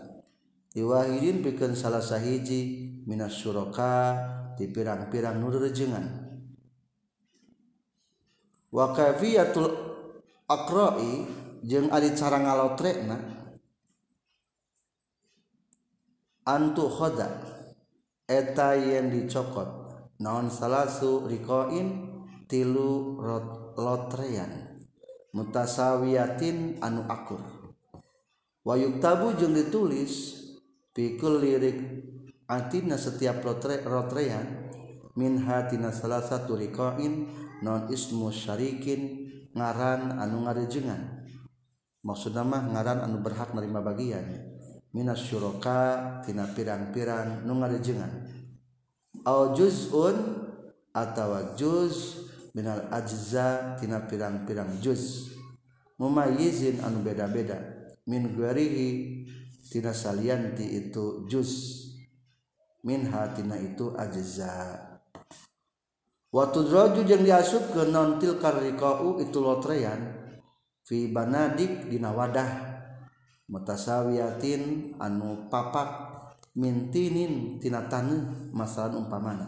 Iwahidin 0.74 1.44
piken 1.46 1.76
salah 1.78 2.02
sahiji 2.02 2.92
Min 3.04 3.20
suroka 3.28 4.16
di 4.56 4.72
pirang-pirang 4.72 5.44
nurjengan 5.44 6.23
Waroi 8.74 9.38
Antukhoda 16.44 17.28
eteta 18.28 18.74
yang 18.76 19.08
dicokot 19.14 19.70
nonon 20.20 20.50
salahsu 20.52 21.24
rikoin 21.32 22.04
tilu 22.52 23.16
lotrean 23.80 24.76
mutaawwitin 25.38 26.82
anuakkur 26.84 27.40
Wahuk 28.66 28.98
tabujung 29.00 29.54
ditulis 29.56 30.42
pikul 30.98 31.40
lirik 31.46 31.78
Atina 32.52 32.98
setiap 33.00 33.38
rotrean 33.46 34.68
minhatina 35.16 35.94
salah 35.96 36.20
satu 36.26 36.60
rikoin, 36.60 37.24
nonismu 37.64 38.28
Syarikin 38.30 39.30
ngaran 39.56 40.20
anu 40.20 40.42
ngarij 40.44 40.68
jengan 40.68 41.24
maksudmah 42.04 42.68
ngaran 42.76 43.00
anu 43.08 43.18
berhak 43.24 43.54
merima 43.56 43.80
bagian 43.82 44.52
Min 44.94 45.10
surokatina 45.10 46.54
pirang-piran 46.54 47.42
anu 47.42 47.58
ngarijnganju 47.58 49.58
atautawa 50.94 51.58
juz 51.58 52.22
Minal 52.54 52.86
Azatina 52.94 54.06
pirang-pirang 54.06 54.78
juz 54.78 55.34
muma 55.98 56.30
izin 56.30 56.78
anu 56.86 57.02
beda-beda 57.02 57.90
minguehi 58.06 59.24
Tina 59.74 59.90
salientanti 59.96 60.70
itu 60.86 61.26
juz 61.26 61.82
minhatina 62.86 63.58
itu 63.58 63.98
aiza 63.98 64.93
Wau 66.34 66.50
yang 67.06 67.22
diasup 67.22 67.78
ke 67.78 67.86
nontil 67.94 68.42
kariko 68.42 69.22
itu 69.22 69.38
lotrean 69.38 70.18
Vibandikdina 70.90 72.10
wadah 72.10 72.74
matawiyatin 73.54 74.98
anu 74.98 75.46
papa 75.54 76.10
mintininintinaatan 76.58 78.18
masalah 78.50 78.98
umpaman 78.98 79.46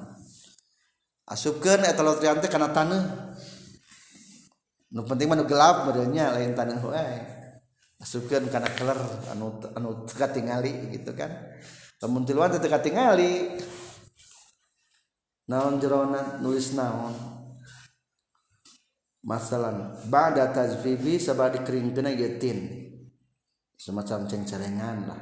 asukan 1.26 1.82
karenaah 1.90 2.86
penting 5.10 5.30
gelapnya 5.50 6.26
lain 6.38 6.54
karena 6.54 6.78
keler 8.78 9.00
an 9.34 9.42
tegakat 10.06 10.38
tinggal 10.38 10.62
gitu 10.94 11.18
kan 11.18 11.34
temtega 11.98 12.78
tinggali 12.78 13.58
naon 15.46 15.78
jerona 15.78 16.42
nulis 16.42 16.74
naon 16.74 17.14
masalah 19.26 19.98
ba'da 20.10 20.50
tazfifi 20.50 21.22
sabah 21.22 21.54
dikeringkeun 21.54 22.10
getin 22.18 22.60
semacam 23.78 24.26
cengcerengan 24.26 24.98
lah 25.06 25.22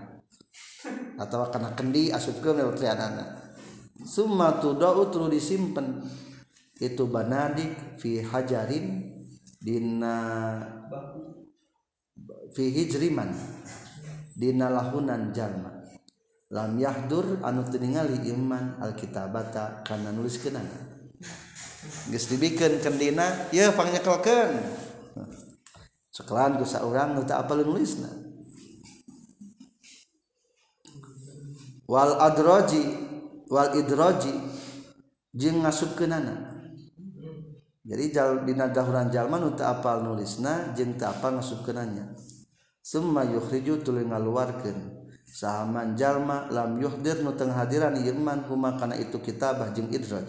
atau 1.19 1.43
karena 1.51 1.69
kendi 1.77 2.09
asupkeun 2.11 2.55
lewat 2.63 2.83
anak. 2.87 3.53
summa 4.07 4.59
tudau 4.63 5.03
tulu 5.11 5.27
disimpen 5.31 6.03
itu 6.79 7.03
banadik 7.07 7.99
fi 7.99 8.23
hajarin 8.23 9.13
dina 9.59 10.15
fi 12.55 12.63
hijriman 12.73 13.31
dina 14.35 14.67
lahunan 14.71 15.31
jalma 15.35 15.72
yahdur 16.53 17.41
anuali 17.41 18.29
iman 18.29 18.77
Alkitab 18.77 19.33
Ba 19.33 19.49
karena 19.81 20.13
nuliskenanaan 20.13 20.93
oranglis 26.83 27.93
Wal 31.83 32.13
aji 32.21 32.83
Waljiken 33.43 34.33
jadijal 37.83 38.39
bin 38.47 38.57
dahranjalpal 38.63 39.99
nulisna 40.01 40.71
jenta 40.77 41.11
apa 41.11 41.27
masukkenannya 41.35 42.15
semua 42.79 43.27
yukju 43.27 43.83
tuling 43.83 44.07
keluararkan 44.09 45.02
sahaman 45.27 45.95
jalma 45.95 46.51
lam 46.51 46.75
yuhdir 46.79 47.23
nu 47.23 47.35
teu 47.37 47.47
hadiran 47.47 47.95
iman 47.95 48.43
huma 48.47 48.75
kana 48.75 48.99
itu 48.99 49.19
kitabah 49.23 49.71
jeung 49.71 49.87
idraj 49.93 50.27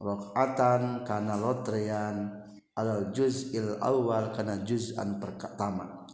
rakaatan 0.00 1.02
kana 1.08 1.34
lotrean 1.40 2.36
al 2.76 3.10
juz 3.16 3.50
il 3.56 3.80
awal 3.80 4.30
kana 4.36 4.60
juz 4.64 4.92
an 5.00 5.16
pertama 5.16 6.04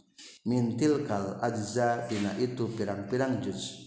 mintil 0.47 1.03
kal 1.03 1.37
ajza 1.43 2.07
dina 2.07 2.33
itu 2.41 2.71
pirang-pirang 2.73 3.43
juz 3.43 3.85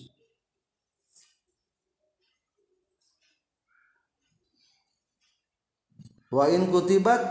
wa 6.30 6.46
in 6.52 6.68
kutibat 6.68 7.24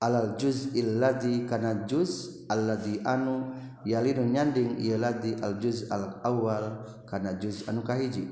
al 0.00 0.36
judikana 0.40 1.84
jus 1.84 2.44
anu 2.48 3.52
yalino 3.84 4.24
nyaing 4.24 4.80
la 4.96 5.12
aljuz 5.44 5.92
al 5.92 6.24
awalkana 6.24 7.36
juz 7.36 7.68
anu 7.68 7.84
kahiji 7.84 8.24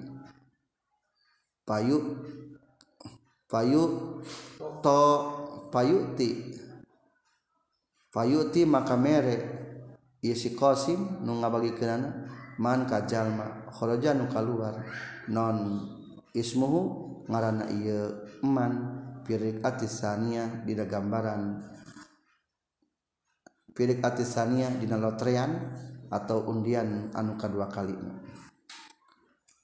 payu 1.68 2.16
payu 3.52 3.84
to 4.80 5.00
payuti 5.68 6.56
payuti 8.08 8.64
maka 8.64 8.96
mereki 8.96 10.32
kosim 10.56 11.20
bagi 11.28 11.72
mankalmakhorojanuka 12.56 14.40
luar 14.40 14.74
non 15.28 15.58
ngaman 17.28 18.72
piania 19.28 20.44
di 20.64 20.72
gambaran 20.72 21.40
pilih 23.76 23.98
artiania 24.04 24.68
Dina 24.80 24.96
lorean 24.96 25.50
atau 26.12 26.44
undian 26.48 27.08
anuka 27.16 27.48
dua 27.52 27.68
kalimu 27.72 28.21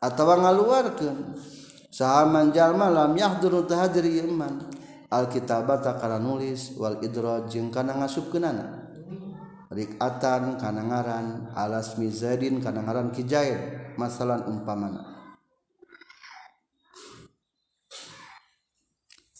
atau 0.00 0.24
ngaluarkan 0.28 1.16
sahaman 1.88 2.52
jalma 2.52 2.92
lam 2.92 3.16
yahdur 3.16 3.64
tahadir 3.64 4.04
iman 4.28 4.60
alkitabat 5.08 5.80
karena 5.96 6.20
nulis 6.20 6.76
wal 6.76 7.00
idro 7.00 7.48
jeng 7.48 7.72
kana 7.72 7.96
ngasupkeun 7.96 8.44
rikatan 9.72 10.42
kana 10.60 10.82
ngaran 10.84 11.26
alas 11.56 11.96
mizadin 11.96 12.60
kana 12.60 12.84
ngaran 12.84 13.08
kijair 13.08 13.88
masalan 13.96 14.44
umpamana 14.44 15.00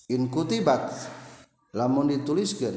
in 0.08 0.24
kutibat 0.32 0.88
lamun 1.76 2.08
dituliskan 2.08 2.72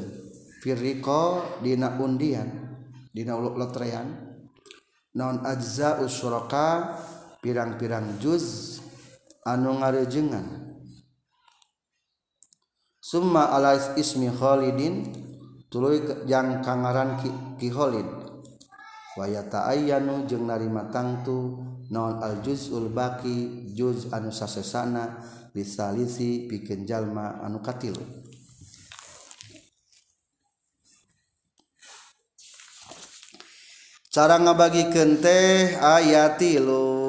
firiko 0.59 1.39
dina 1.63 1.95
undian 1.95 2.75
dina 3.15 3.39
uluk 3.39 3.55
lotrean 3.55 4.35
non 5.15 5.39
ajza 5.47 6.03
usuraka 6.03 6.99
pirang-piran 7.43 8.19
juz 8.19 8.79
anu 9.47 9.79
ngarejengan 9.79 10.69
Suma 12.99 13.49
alais 13.57 13.97
Imi 13.97 14.29
Khdin 14.29 14.95
tulu 15.73 15.97
yangran 16.29 16.85
wayatau 19.17 19.77
jeungng 20.29 20.45
narima 20.45 20.93
tangtu 20.93 21.57
nonon 21.89 22.21
aljuzulbaki 22.21 23.65
juz 23.73 24.13
anusa 24.13 24.45
sesana 24.45 25.25
bisalisi 25.49 26.45
pi 26.45 26.61
jalma 26.85 27.41
anu 27.41 27.65
katlu 27.65 27.97
cara 34.13 34.37
ngaba 34.37 34.69
kente 34.69 35.73
ayat 35.81 36.37
tilu 36.37 37.08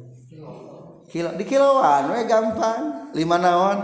di 1.11 1.43
kiloan 1.43 2.07
gampang 2.23 3.11
5 3.11 3.19
naon 3.35 3.77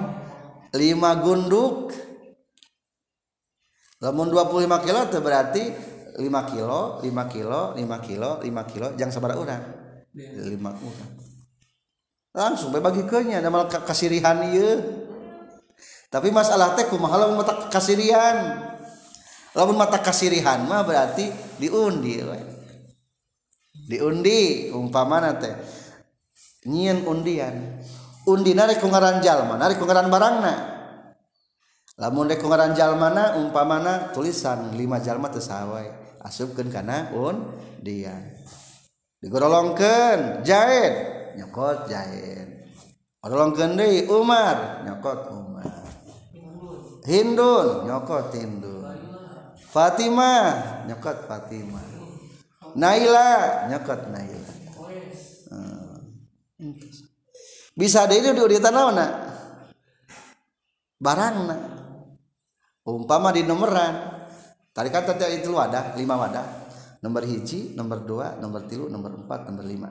5 0.72 0.80
gunduk 1.24 1.92
namun 4.00 4.32
25 4.32 4.64
kilo 4.88 5.00
berarti 5.20 5.64
5 6.16 6.24
kilo 6.48 7.04
5 7.04 7.34
kilo 7.34 7.62
5 7.76 8.08
kilo 8.08 8.30
5 8.40 8.72
kilo 8.72 8.88
jangan 8.96 9.60
langsung 12.32 12.70
bagi 12.72 13.04
kenya 13.04 13.44
tapi 16.08 16.32
masalah 16.32 16.80
mata 19.68 20.00
kasirihan 20.00 20.60
mah 20.64 20.82
berarti 20.88 21.26
diundi 21.60 22.24
diundi 23.88 24.40
umpaman 24.72 25.24
undian 26.68 27.56
undirik 28.28 28.80
kegaraaranjal 28.84 29.48
manan 29.48 30.12
barang 30.12 30.38
lang 31.98 32.96
mana 33.00 33.24
umpa 33.40 33.62
mana 33.64 33.94
tulisan 34.12 34.76
5awa 34.76 35.82
asken 36.28 36.68
karena 36.68 37.08
dia 37.80 38.20
digolongkanjah 39.24 40.68
nyokot 41.40 41.88
Jainlong 41.88 43.56
Umar 44.12 44.56
nyotar 44.84 45.18
Hindu 47.08 47.88
nyokot 47.88 48.36
Fatimah 49.72 50.84
nyokot 50.92 51.18
Fatimah 51.32 51.88
Naila 52.78 53.28
nyokot 53.72 54.02
naila 54.14 54.37
bisa 57.78 58.10
deh 58.10 58.18
ini 58.18 58.34
tanah 58.34 58.72
naon 58.74 58.98
barang 60.98 61.36
na. 61.46 61.58
umpama 62.90 63.30
di 63.30 63.46
nomoran 63.46 64.10
tadi 64.74 64.90
kan 64.90 65.06
tadi 65.06 65.38
itu 65.38 65.54
wadah 65.54 65.94
lima 65.94 66.18
wadah 66.18 66.46
nomor 67.06 67.22
hiji 67.30 67.78
nomor 67.78 68.02
dua 68.02 68.34
nomor 68.42 68.66
tilu 68.66 68.90
nomor 68.90 69.14
empat 69.22 69.46
nomor 69.54 69.66
lima 69.68 69.90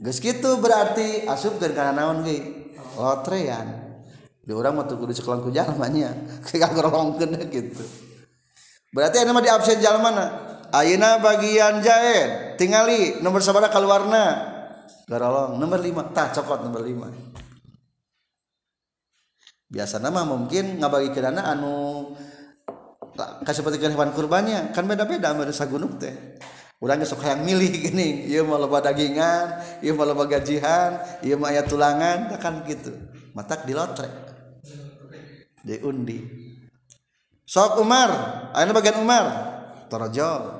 Gus 0.00 0.16
gitu 0.16 0.56
berarti 0.64 1.28
asup 1.28 1.60
dari 1.60 1.76
karena 1.76 1.92
naon 1.92 2.24
gue 2.24 2.40
lotrean 2.96 3.68
di 4.40 4.50
orang 4.56 4.80
mah 4.80 4.88
kudu 4.88 5.12
cekelangku 5.12 5.52
jalmanya 5.54 6.16
kayak 6.50 6.72
gorongkeun 6.74 7.36
gitu 7.52 7.84
berarti 8.96 9.20
ada 9.22 9.30
mah 9.30 9.44
di 9.44 9.52
absen 9.52 9.78
jalan 9.78 10.00
mana 10.02 10.49
Aina 10.70 11.18
bagian 11.18 11.82
ja 11.82 11.96
tinggali 12.54 13.18
nomor 13.26 13.42
so 13.42 13.50
kalau 13.50 13.90
warnalong 13.90 15.58
nomor 15.58 15.78
5 15.82 16.14
tak 16.14 16.30
cokot 16.38 16.62
nomor 16.70 16.86
5 16.86 17.10
biasa 19.66 19.98
nama 19.98 20.22
mungkin 20.22 20.78
nggakba 20.78 21.10
kirana 21.10 21.42
anu 21.50 22.14
kasih 23.42 23.66
bagi 23.66 23.82
hewan 23.82 24.14
kurbannya 24.14 24.70
kan 24.70 24.86
beda-beda 24.86 25.34
meresa 25.34 25.66
gunung 25.66 25.98
teh 25.98 26.38
udahok 26.78 27.18
yang 27.26 27.42
milih 27.42 27.90
inigingan 27.90 29.46
gajihan 30.30 30.92
tulangan 31.66 32.18
tekan 32.30 32.62
gitu 32.70 32.94
mata 33.34 33.58
di 33.66 33.74
lotre 33.74 34.06
diundi 35.66 36.18
so 37.42 37.74
Umar 37.82 38.38
bagian 38.54 39.02
Umar 39.02 39.26
tojo 39.90 40.59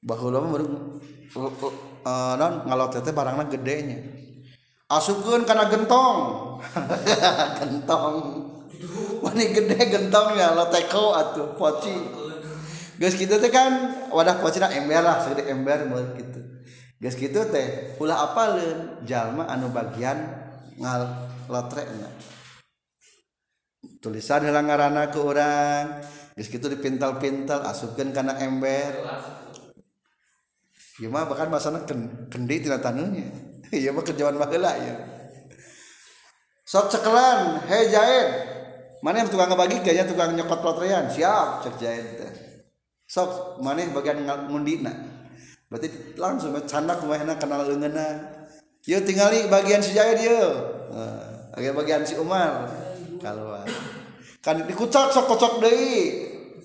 bahula 0.00 0.40
mah 0.40 0.48
baru 0.56 0.64
eh, 2.00 2.32
non 2.40 2.52
ngalot 2.64 2.96
teh 3.04 3.12
barangna 3.12 3.44
gedenya 3.52 3.98
asupkeun 4.88 5.44
kana 5.44 5.68
gentong 5.68 6.56
gentong 7.60 8.12
wani 9.20 9.44
gede 9.52 9.76
gentongnya 9.92 10.56
lo 10.56 10.72
teko 10.72 11.12
atuh 11.12 11.48
poci 11.52 11.92
geus 12.96 13.12
kita 13.16 13.36
teh 13.36 13.52
kan 13.52 14.08
wadah 14.08 14.40
pocina 14.40 14.72
ember 14.72 15.04
lah 15.04 15.20
segede 15.24 15.48
ember 15.52 15.84
meureun 15.88 16.16
gitu. 16.16 16.40
geus 16.96 17.16
kitu 17.20 17.44
teh 17.52 17.92
ulah 18.00 18.32
apaleun 18.32 19.04
jalma 19.04 19.44
anu 19.52 19.68
bagian 19.68 20.16
ngalotrenya 20.80 22.08
tulisan 24.00 24.48
hilang 24.48 24.64
ngaranna 24.64 25.12
ke 25.12 25.20
urang 25.20 26.00
geus 26.32 26.48
kitu 26.48 26.72
dipintal-pintal 26.72 27.60
asupkeun 27.68 28.16
kana 28.16 28.40
ember 28.40 28.96
Iya 31.00 31.08
mah 31.08 31.24
bahkan 31.24 31.48
masa 31.48 31.72
ken, 31.88 32.28
kendi 32.28 32.60
tina 32.60 32.76
tanunya. 32.76 33.24
iya 33.72 33.88
mah 33.96 34.04
kerjaan 34.04 34.36
bagelah 34.36 34.76
ya. 34.76 34.94
Sok 36.68 36.92
cekelan, 36.92 37.64
he 37.64 37.88
Jaid. 37.88 38.28
Mana 39.00 39.24
yang 39.24 39.32
tukang 39.32 39.48
ngebagi 39.48 39.80
kayaknya 39.80 40.04
tukang 40.12 40.36
nyokot 40.36 40.60
lotrean. 40.60 41.08
Siap, 41.08 41.64
cek 41.64 41.74
teh? 41.80 42.32
Sok 43.08 43.58
mana 43.64 43.80
bagian 43.96 44.28
na? 44.28 44.92
Berarti 45.72 45.88
langsung 46.20 46.52
canda 46.68 47.00
mah 47.08 47.16
kenal 47.40 47.64
leungeuna. 47.64 48.06
Yo 48.84 49.00
tinggali 49.00 49.48
bagian 49.48 49.80
si 49.80 49.96
Jaid 49.96 50.20
yo. 50.20 50.44
Nah, 50.92 51.56
bagian 51.72 52.04
si 52.04 52.20
Umar. 52.20 52.68
Kalau 53.24 53.56
kan 54.44 54.60
dikucak 54.68 55.16
sok 55.16 55.32
kocok 55.32 55.64
deui. 55.64 56.28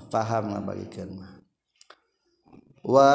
paham 0.00 0.56
bagi 0.64 0.88
kerma. 0.88 1.28
wa 2.82 3.14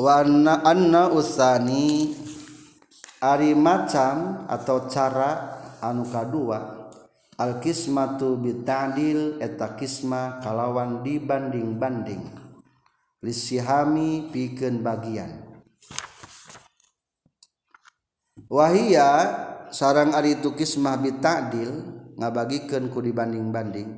wa 0.00 0.12
anna, 0.24 0.62
anna 0.64 1.10
usani 1.12 2.14
ari 3.20 3.52
macam 3.58 4.46
atau 4.48 4.86
cara 4.88 5.60
anu 5.84 6.06
kadua 6.08 6.88
al 7.36 7.58
kismatu 7.60 8.38
bitadil 8.40 9.36
eta 9.42 9.74
kisma 9.76 10.38
kalawan 10.40 11.02
dibanding-banding 11.04 12.22
lisihami 13.20 14.30
pikeun 14.32 14.80
bagian 14.80 15.42
wahia 18.48 19.50
sarang 19.72 20.12
ari 20.12 20.36
itu 20.38 20.52
kismah 20.52 21.00
ta'dil 21.00 21.72
ngabagikan 22.20 22.92
ku 22.92 23.00
dibanding-banding 23.00 23.88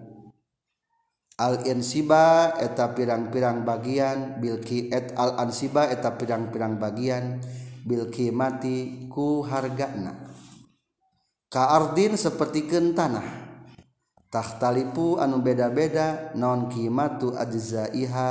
al 1.42 1.58
ansiba 1.66 2.54
eta 2.62 2.94
pirang-pirang 2.94 3.66
bagian 3.66 4.38
bilki 4.38 4.86
et 4.94 5.10
al-ansiba 5.18 5.90
eta 5.90 6.14
pirang-pirang 6.14 6.78
bagian 6.78 7.42
bilki 7.82 8.30
mati 8.30 9.10
ku 9.10 9.42
hargana 9.42 10.30
kaardin 11.50 12.14
seperti 12.14 12.70
tanah 12.70 13.26
tahtalipu 14.30 15.18
anu 15.18 15.42
beda-beda 15.42 16.30
non 16.38 16.70
kimatu 16.70 17.34
ajzaiha 17.34 18.30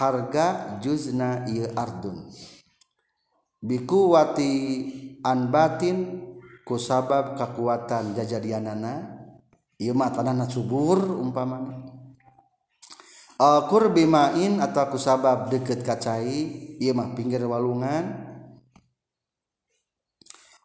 harga 0.00 0.80
juzna 0.80 1.44
ieu 1.52 1.68
ardun 1.76 2.32
biku 3.62 4.12
wati 4.12 4.52
anbatin 5.24 6.24
kusabab 6.66 7.36
kekuatan 7.38 8.12
jajadianana 8.12 8.94
ieu 9.80 9.96
mah 9.96 10.12
tanahna 10.12 10.44
subur 10.48 11.00
umpamana 11.00 11.96
al 13.40 13.62
bimain 13.96 14.60
atau 14.60 14.92
kusabab 14.96 15.48
deket 15.52 15.80
kacai 15.84 16.28
ieu 16.80 16.92
mah 16.92 17.16
pinggir 17.16 17.40
walungan 17.48 18.28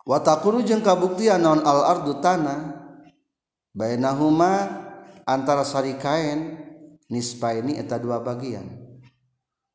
watakuru 0.03 0.59
jeung 0.65 0.83
kabuktian 0.83 1.39
non 1.39 1.63
al 1.63 1.85
ardu 1.95 2.19
tanah 2.19 2.75
bainahuma 3.71 4.67
antara 5.23 5.63
sarikain 5.63 6.59
nispa 7.07 7.55
ini 7.55 7.79
eta 7.79 7.95
dua 8.01 8.19
bagian 8.19 8.80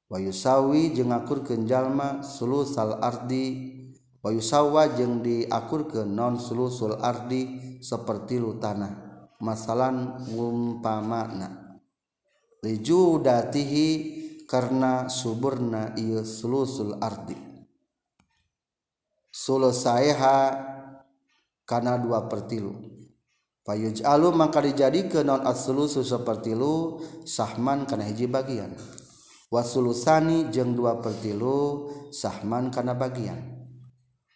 Wahyu 0.07 0.31
sawwi 0.31 0.95
jeng 0.95 1.11
akur 1.11 1.43
kejallma 1.43 2.23
Sulu 2.23 2.63
sal 2.63 2.95
arti 3.03 3.75
Wahyu 4.23 4.39
sawwa 4.39 4.87
je 4.95 5.03
diakur 5.03 5.91
ke 5.91 6.03
non 6.03 6.35
Sulusul 6.43 6.99
artidi 6.99 7.79
seperti 7.79 8.43
lu 8.43 8.59
tanah 8.59 8.91
masalahalan 9.39 10.19
ngngupa 10.35 10.99
maknaatihi 10.99 13.89
karena 14.51 15.07
suburnaul 15.07 16.93
arti 16.99 17.37
Suha 19.31 20.39
karena 21.63 21.95
duaperti 21.95 22.59
maka 24.35 24.59
dijadi 24.59 25.01
ke 25.07 25.23
nonlusu 25.23 26.03
seperti 26.03 26.51
lu 26.59 26.99
Sahman 27.23 27.87
karena 27.87 28.11
hijji 28.11 28.27
bagian 28.27 28.75
sulani 29.65 30.51
je 30.53 30.65
dua 30.67 30.95
perlu 31.01 31.89
Sahman 32.13 32.69
karena 32.75 32.93
bagian 32.97 33.39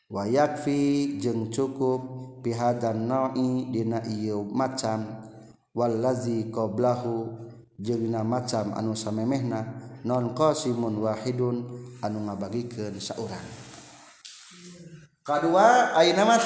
wayakfi 0.09 1.19
jeng 1.21 1.51
cukup 1.53 2.01
piha 2.47 2.73
dan 2.79 3.07
noi 3.09 3.75
macamwalazi 4.55 6.43
qblahu 6.49 7.37
je 7.81 7.97
macam 8.07 8.73
anuna 8.77 9.65
nonkosimun 10.05 10.97
Wahidun 11.01 11.57
anu 12.01 12.19
nga 12.29 12.35
bagikenuran 12.41 13.47
kedua 15.21 15.93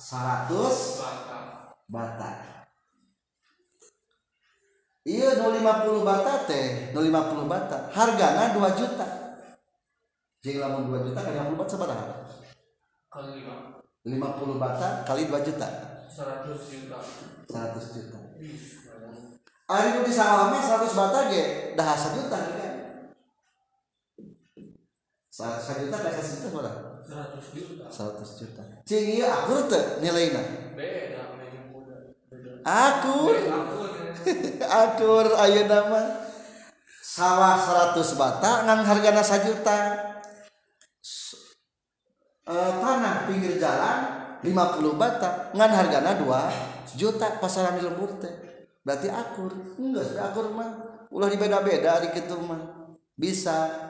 100 0.00 1.76
bata 1.92 2.30
iya 5.04 5.36
250 5.44 6.08
bata 6.08 6.32
teh 6.48 6.96
250 6.96 7.44
bata 7.44 7.76
harganya 7.92 8.56
2 8.56 8.80
juta 8.80 9.06
jadi 10.40 10.56
lamun 10.64 10.88
2 10.88 11.12
juta 11.12 11.20
kali 11.20 11.36
50 11.36 11.52
bata 11.52 11.68
seberapa 11.68 12.14
kali 13.12 13.44
5 13.44 13.84
50 14.08 14.56
bata 14.64 14.88
kali 15.04 15.28
2 15.28 15.36
juta 15.44 15.68
100 16.08 16.48
juta 16.48 16.98
100 17.44 17.96
juta 17.96 18.20
Ari 19.70 19.94
nu 19.94 20.00
disalami 20.08 20.58
100 20.64 20.96
bata 20.98 21.18
ge 21.28 21.76
dah 21.76 21.88
1 21.92 22.16
juta 22.24 22.38
Ya 22.40 22.69
satu 25.48 25.80
juta 25.88 25.96
kasih 26.20 26.34
juta 26.44 26.48
berapa? 26.52 26.88
Seratus 27.08 27.44
juta. 27.56 27.84
Seratus 27.88 28.30
juta. 28.36 28.62
Cing 28.84 29.06
iya 29.16 29.28
akur 29.42 29.64
tuh 29.72 30.04
nilainya. 30.04 30.42
Beda, 30.76 31.32
Akur. 32.60 33.32
akur 34.68 35.28
ya. 35.32 35.44
ayo 35.48 35.60
nama. 35.64 36.28
Sawah 37.00 37.56
seratus 37.58 38.14
bata 38.14 38.62
ngan 38.70 38.86
hargana 38.86 39.18
juta 39.24 39.78
E, 42.50 42.54
eh, 42.54 42.72
tanah 42.82 43.26
pinggir 43.30 43.58
jalan 43.58 43.98
50 44.46 44.46
bata 44.94 45.50
ngan 45.50 45.70
hargana 45.74 46.14
2 46.22 46.98
juta 46.98 47.38
pasaran 47.42 47.78
di 47.78 47.82
lembur 47.82 48.14
teh. 48.20 48.30
Berarti 48.86 49.06
akur. 49.10 49.50
Enggak, 49.78 50.14
akur 50.18 50.50
mah. 50.54 51.04
Ulah 51.10 51.28
dibeda-beda 51.30 51.98
di 52.06 52.08
kitu 52.14 52.34
mah. 52.42 52.94
Bisa 53.14 53.89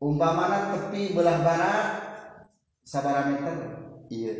umpamana 0.00 0.72
tepi 0.76 1.16
belah 1.16 1.40
barat 1.40 1.84
sabar 2.84 3.32
meter 3.32 3.54
iya 4.12 4.34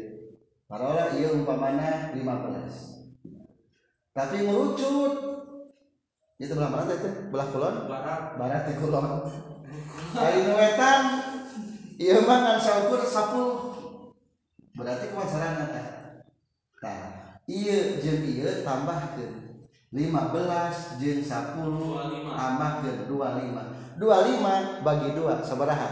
parola 0.69 1.17
iya 1.17 1.33
umpamana 1.33 2.13
15 2.13 4.13
tapi 4.13 4.45
merucut 4.45 5.15
itu 6.37 6.53
belah 6.53 6.71
barat 6.77 7.01
itu 7.01 7.09
belah 7.33 7.47
kulon 7.49 7.77
barat 7.89 8.37
barat 8.37 8.63
itu 8.69 8.85
kulon 8.85 9.07
dari 10.13 10.45
nuwetan 10.45 11.03
iya 11.97 12.21
mah 12.21 12.39
kan 12.53 12.59
sahur 12.61 13.01
10 13.01 13.65
berarti 14.77 15.09
kuat 15.17 15.33
kan, 15.41 15.57
Iya 17.47 17.97
nah 17.97 18.21
iya 18.29 18.49
tambah 18.61 18.99
ieu 19.17 19.45
15 19.95 20.99
jin 20.99 21.22
10 21.22 21.22
25. 21.22 22.26
amat 22.34 22.72
ke 22.82 22.91
25 23.07 24.03
25 24.03 24.82
bagi 24.82 25.09
2 25.14 25.47
seberapa 25.47 25.89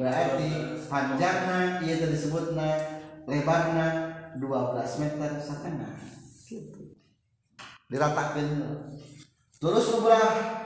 berarti 0.00 0.48
panjangnya 0.88 1.82
ia 1.84 1.94
tadi 2.00 2.08
disebutna 2.16 2.64
lebarnya 3.28 3.86
12 4.40 5.00
meter 5.04 5.30
setengah 5.44 5.92
diratakan 7.92 8.48
terus 9.60 9.86
ubrah 9.92 10.56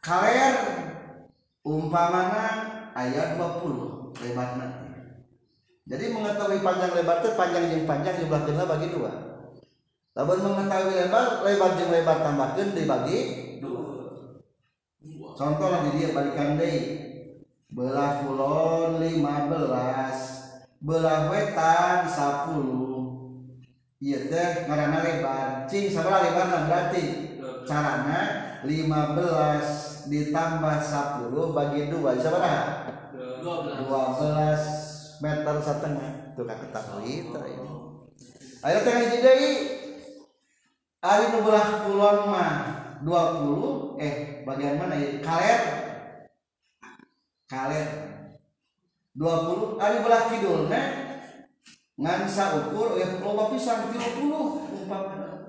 kalian 0.00 0.54
umpamana 1.60 2.44
ayat 2.96 3.36
20 3.36 4.16
lebarnya 4.16 4.68
jadi 5.86 6.04
mengetahui 6.08 6.64
panjang 6.64 6.92
lebar 6.96 7.16
itu 7.20 7.30
panjang 7.36 7.64
yang 7.68 7.84
panjang 7.84 8.16
jumlah 8.24 8.64
bagi 8.66 8.88
dua 8.96 9.35
Lamun 10.16 10.38
mengetahui 10.40 10.96
lebar, 10.96 11.44
lebar 11.44 11.70
jeng 11.76 11.92
lebar 11.92 12.16
tambahkan 12.24 12.72
dibagi 12.72 13.20
dua. 13.60 14.08
Contoh 15.36 15.68
lagi 15.68 15.90
dia 16.00 16.16
balikan 16.16 16.56
deh. 16.56 16.76
Belah 17.68 18.24
kulon 18.24 18.96
belas 19.52 20.18
belah 20.80 21.28
wetan 21.28 22.08
sepuluh. 22.08 23.28
Iya 24.00 24.32
teh 24.32 24.48
karena 24.64 25.04
lebar. 25.04 25.68
Cing 25.68 25.92
sebelah 25.92 26.32
lebar 26.32 26.64
Berarti 26.64 27.02
berarti 27.68 28.20
lima 28.64 29.00
belas 29.12 29.66
ditambah 30.08 30.80
sepuluh 30.80 31.52
bagi 31.52 31.92
dua. 31.92 32.16
Siapa? 32.16 32.40
Dua 33.44 33.56
belas 34.16 34.60
meter 35.20 35.56
setengah. 35.60 36.32
Tuh 36.32 36.44
kakak 36.48 36.72
ketahui. 36.72 37.28
itu. 37.28 37.36
Ayo 38.64 38.78
tengah 38.80 39.06
jadi 39.12 39.75
Ari 41.06 41.30
nu 41.30 41.38
belah 41.46 41.86
kulon 41.86 42.18
mah 42.34 42.50
20 43.06 44.02
eh 44.02 44.42
bagian 44.42 44.74
mana 44.74 44.98
ya? 44.98 45.22
Kaler. 45.22 45.60
Kaler. 47.46 47.86
20 49.14 49.78
ari 49.78 49.96
belah 50.02 50.22
kidulna 50.28 50.82
ngan 51.96 52.26
saukur 52.28 52.98
ya 52.98 53.06
loba 53.22 53.54
pisan 53.54 53.94
30 53.94 54.18
umpamana. 54.26 55.46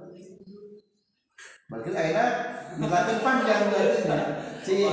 Berarti 1.74 1.90
ayeuna 1.92 2.26
milatin 2.80 3.18
panjang 3.26 3.68
berarti 3.74 4.00
nah. 4.06 4.26
si 4.62 4.86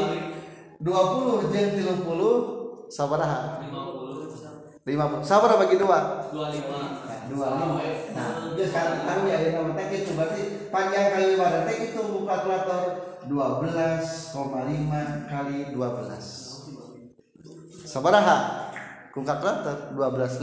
20 0.80 1.52
jeung 1.52 1.70
30 1.76 1.76
sabaraha? 2.88 3.62
50 3.68 3.93
lima 4.84 5.04
puluh. 5.08 5.24
sabar 5.24 5.56
bagi 5.56 5.80
dua 5.80 6.20
dua 6.28 6.48
lima. 6.52 6.78
Ya, 7.08 7.16
dua 7.32 7.46
lima. 7.56 7.80
Ya. 7.80 7.92
nah 8.12 8.28
sekarang 8.52 8.98
kami 9.08 9.28
ada 9.32 9.48
nomor 9.56 9.72
teh 9.80 9.88
itu 10.04 10.12
berarti 10.12 10.42
panjang 10.68 11.16
kali 11.16 11.24
lima 11.36 11.46
dan 11.48 11.62
dua 11.64 11.72
itu 11.80 12.02
kalkulator 12.28 12.80
lima 14.68 15.00
kali 15.28 15.72
dua 15.72 15.88
belas. 16.04 16.26
12 17.88 17.88
sabaraha 17.88 18.38
dua 19.16 19.24
kalkulator 19.40 19.76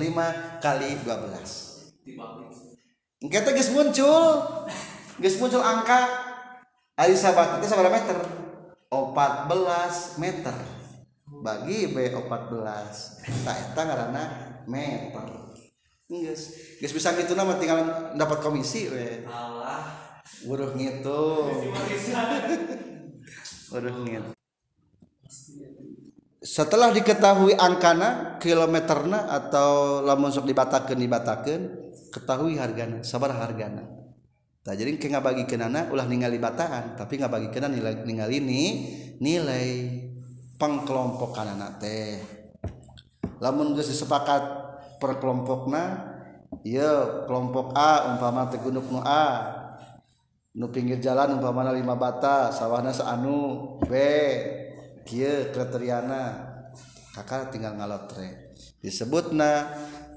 lima 0.02 0.58
kali 0.58 0.90
dua 1.06 1.16
belas 1.22 1.50
kita 3.22 3.54
gus 3.54 3.70
muncul 3.70 4.24
Gus 5.22 5.38
muncul 5.38 5.62
angka 5.62 6.02
Ari 6.98 7.14
sahabat 7.14 7.62
itu 7.62 7.70
sabar 7.70 7.94
meter 7.94 8.18
oh, 8.90 9.14
empat 9.14 9.46
belas 9.46 10.18
meter 10.18 10.58
bagi 11.40 11.88
B14 11.88 12.60
tak 13.48 13.56
etang 13.72 13.88
karena 13.88 14.24
meter, 14.68 15.28
Yes. 16.12 16.76
Guys 16.84 16.92
bisa 16.92 17.16
gitu 17.16 17.40
nama 17.40 17.56
tinggal 17.56 17.88
dapat 18.20 18.44
komisi 18.44 18.92
we. 18.92 19.24
Allah. 19.32 20.12
Buruh 20.44 20.72
gitu 20.80 21.24
Buruh 23.72 23.96
gitu 24.08 24.32
Setelah 26.44 26.92
diketahui 26.96 27.56
angkana, 27.58 28.36
kilometerna 28.44 29.28
atau 29.32 30.02
lamun 30.04 30.34
sok 30.36 30.50
dibatakeun 30.52 30.98
dibatakeun, 31.00 31.62
ketahui 32.12 32.58
hargana, 32.60 33.06
sabar 33.08 33.32
hargana. 33.38 33.86
Tah 34.68 34.74
jadi 34.76 34.92
ke 35.00 35.06
ngabagikeunana 35.08 35.94
ulah 35.96 36.04
ningali 36.10 36.42
bataan, 36.44 36.98
tapi 37.00 37.22
ngabagikeunana 37.24 37.70
nilai 37.72 37.94
ningali 38.10 38.36
ini 38.44 38.62
nilai 39.24 39.68
pengkelompokan 40.62 41.58
anak 41.58 41.82
teh 41.82 42.22
lamun 43.42 43.74
geus 43.74 43.90
disepakat 43.90 44.46
per 45.02 45.18
kelompokna 45.18 46.14
ieu 46.62 47.26
kelompok 47.26 47.74
A 47.74 48.14
umpama 48.14 48.46
teh 48.46 48.62
gunung 48.62 48.86
nu 48.94 49.02
A 49.02 49.58
nu 50.54 50.70
pinggir 50.70 51.02
jalan 51.02 51.42
umpama 51.42 51.66
lima 51.74 51.98
bata 51.98 52.54
sawahna 52.54 52.94
saanu 52.94 53.74
B 53.90 53.98
kieu 55.10 55.50
kriteriana 55.50 56.54
kakak 57.18 57.50
tinggal 57.50 57.74
ngalotre 57.82 58.54
disebutna 58.86 59.66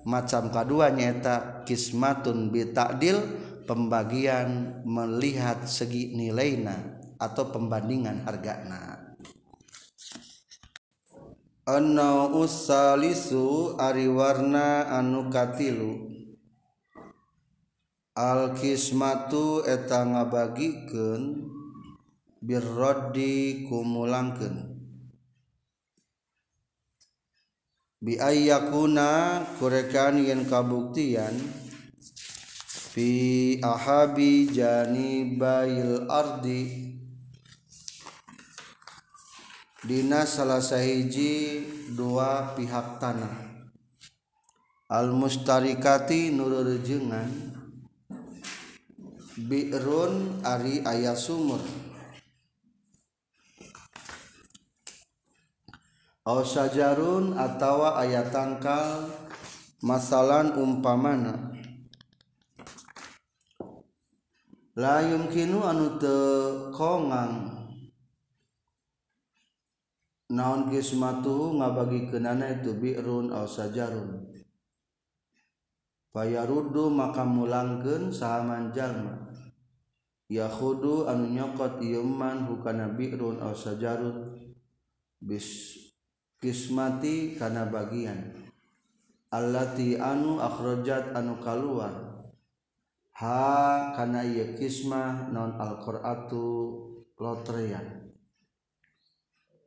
macam 0.05 0.53
kedua 0.53 0.93
nyata 0.93 1.65
kismatun 1.65 2.53
bitakdil 2.53 3.17
pembagian 3.65 4.85
melihat 4.85 5.65
segi 5.65 6.13
nilainya 6.13 7.01
atau 7.17 7.49
pembandingan 7.49 8.29
nah 8.69 8.94
Quran 11.65 11.65
Ana 11.67 12.29
usali 12.29 13.13
liu 13.17 13.73
ariwarna 13.81 14.85
anu 14.93 15.31
katlu 15.33 16.11
Alkismatu 18.17 19.65
etangbaken 19.67 21.41
bir 22.45 22.61
roddi 22.63 23.65
kumulangangkan 23.67 24.71
biaya 28.05 28.69
kuna 28.71 29.43
kurekan 29.59 30.21
y 30.23 30.31
kabuktian 30.47 31.35
Fiabi 32.95 34.47
janibail 34.55 36.07
ordi. 36.07 36.94
salah 39.85 40.65
selesaiji 40.65 41.61
dua 41.93 42.57
pihak 42.57 42.97
tanah 42.97 43.29
almustarikati 44.89 46.33
Nurur 46.33 46.81
jengan 46.81 47.29
birun 49.37 50.41
Ari 50.41 50.81
ayah 50.89 51.13
sumur 51.13 51.61
ausajrun 56.25 57.37
atautawa 57.37 58.01
ayat 58.01 58.33
tangka 58.33 59.05
masalahalan 59.85 60.57
umpamana 60.65 61.53
layung 64.73 65.29
kinu 65.29 65.61
anu 65.61 66.01
teko 66.01 67.05
naun 70.35 70.67
kiismatu 70.67 71.55
nga 71.63 71.71
bagikenane 71.71 72.59
itu 72.61 72.75
birun 72.75 73.31
sajarun 73.47 74.27
payarudhu 76.11 76.91
maka 76.91 77.23
mulang 77.23 77.79
gen 77.81 78.11
samaman 78.11 78.75
jalma 78.75 79.31
Yahudu 80.27 81.05
anu 81.07 81.31
nyokotman 81.37 82.49
bukan 82.51 82.97
bir 82.99 83.15
saja 83.55 83.95
bis 85.23 85.77
kismati 86.43 87.37
karena 87.39 87.69
bagian 87.71 88.33
Allah 89.31 89.77
anu 90.03 90.41
akhrojat 90.43 91.13
anu 91.15 91.37
kal 91.45 91.61
ha 93.21 93.93
karena 93.95 94.25
kismah 94.59 95.29
non 95.31 95.55
alqutulore 95.61 98.04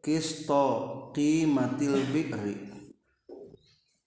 kisto 0.04 0.64
qimatil 1.14 1.98
biri 2.14 2.56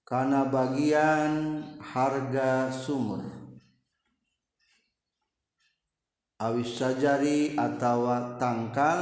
karena 0.06 0.42
bagian 0.46 1.62
harga 1.78 2.70
sumur 2.70 3.22
awis 6.42 6.70
sajari 6.78 7.54
atau 7.58 8.06
tangkal 8.40 8.98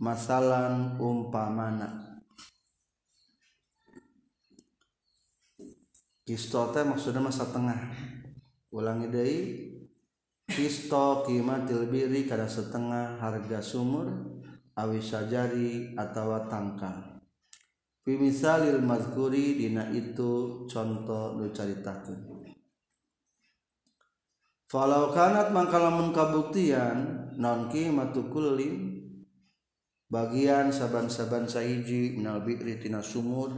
masalan 0.00 0.96
umpamana 1.00 2.20
kisto 6.24 6.68
teh 6.72 6.84
maksudnya 6.86 7.20
masa 7.20 7.48
tengah 7.52 7.80
ulangi 8.72 9.08
deh 9.12 9.28
kisto 10.48 11.28
qimatil 11.28 11.84
biri 11.90 12.24
karena 12.24 12.48
setengah 12.48 13.20
harga 13.20 13.60
sumur 13.60 14.31
awi 14.76 15.00
sajaajari 15.00 15.92
attawa 16.00 16.48
tangka 16.48 17.12
Vimialil 18.02 18.82
Magurdina 18.82 19.92
itu 19.94 20.64
contoh 20.66 21.38
lucarita 21.38 22.02
Kanat 25.12 25.52
makala 25.54 25.92
kabuktian 26.16 27.28
nonki 27.38 27.92
matukullim 27.94 29.04
bagian 30.10 30.72
saban-saban 30.74 31.44
Sayjinalbikritina 31.46 32.98
sumur 33.04 33.52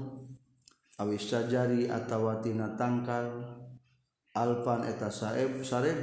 awi 1.00 1.14
sajaajari 1.16 1.86
attawatina 1.88 2.74
tangka 2.76 3.30
Alfan 4.34 4.82
eta 4.82 5.14
saib 5.14 5.62
sare, 5.62 5.94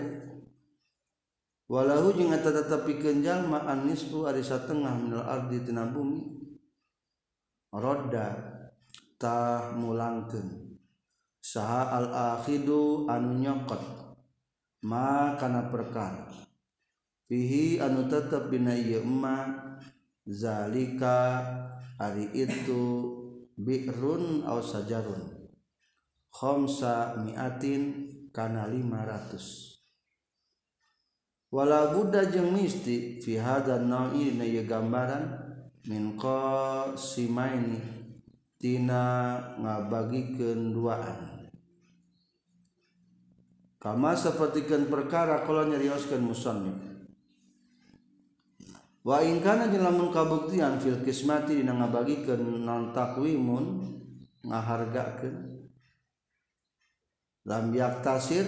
walau 1.71 2.11
tetapi 2.11 2.99
Kenjang 2.99 3.47
mabu 3.47 4.27
Arisa 4.27 4.59
Tengah 4.67 4.91
menurut 4.91 5.47
di 5.47 5.63
ten 5.63 5.79
bumi 5.87 6.19
rodatah 7.71 9.71
mulangken 9.79 10.75
sah 11.39 11.87
alahidu 11.95 13.07
anu 13.07 13.39
nyokot 13.39 13.79
makanan 14.83 15.71
perkarahi 15.71 17.79
anu 17.79 18.03
tetap 18.11 18.51
binaima 18.51 19.71
zalika 20.27 21.19
hari 21.95 22.27
itu 22.35 22.83
birrun 23.55 24.43
aus 24.43 24.75
sajarunsa 24.75 27.15
miatinkana 27.23 28.67
500 28.67 29.70
wala 31.51 31.91
Buddha 31.91 32.25
jeung 32.31 32.55
misti 32.55 33.19
fi 33.19 33.35
hada 33.35 33.75
na'i 33.83 34.39
na 34.39 34.47
ye 34.47 34.63
gambaran 34.63 35.27
min 35.91 36.15
qasimaini 36.15 37.77
tina 38.55 39.35
ngabagikeun 39.59 40.71
duaan 40.71 41.43
kama 43.83 44.15
sapertikeun 44.15 44.87
perkara 44.87 45.43
kalau 45.43 45.67
nyarioskeun 45.67 46.23
musannif 46.23 46.79
wa 49.03 49.19
in 49.19 49.43
kana 49.43 49.67
lamun 49.67 50.07
kabuktian 50.07 50.79
fil 50.79 51.03
kismati 51.03 51.59
dina 51.59 51.75
ngabagikeun 51.75 52.63
non 52.63 52.95
takwimun 52.95 53.91
ngahargakeun 54.47 55.67
lam 57.43 57.65
yaktasir 57.75 58.47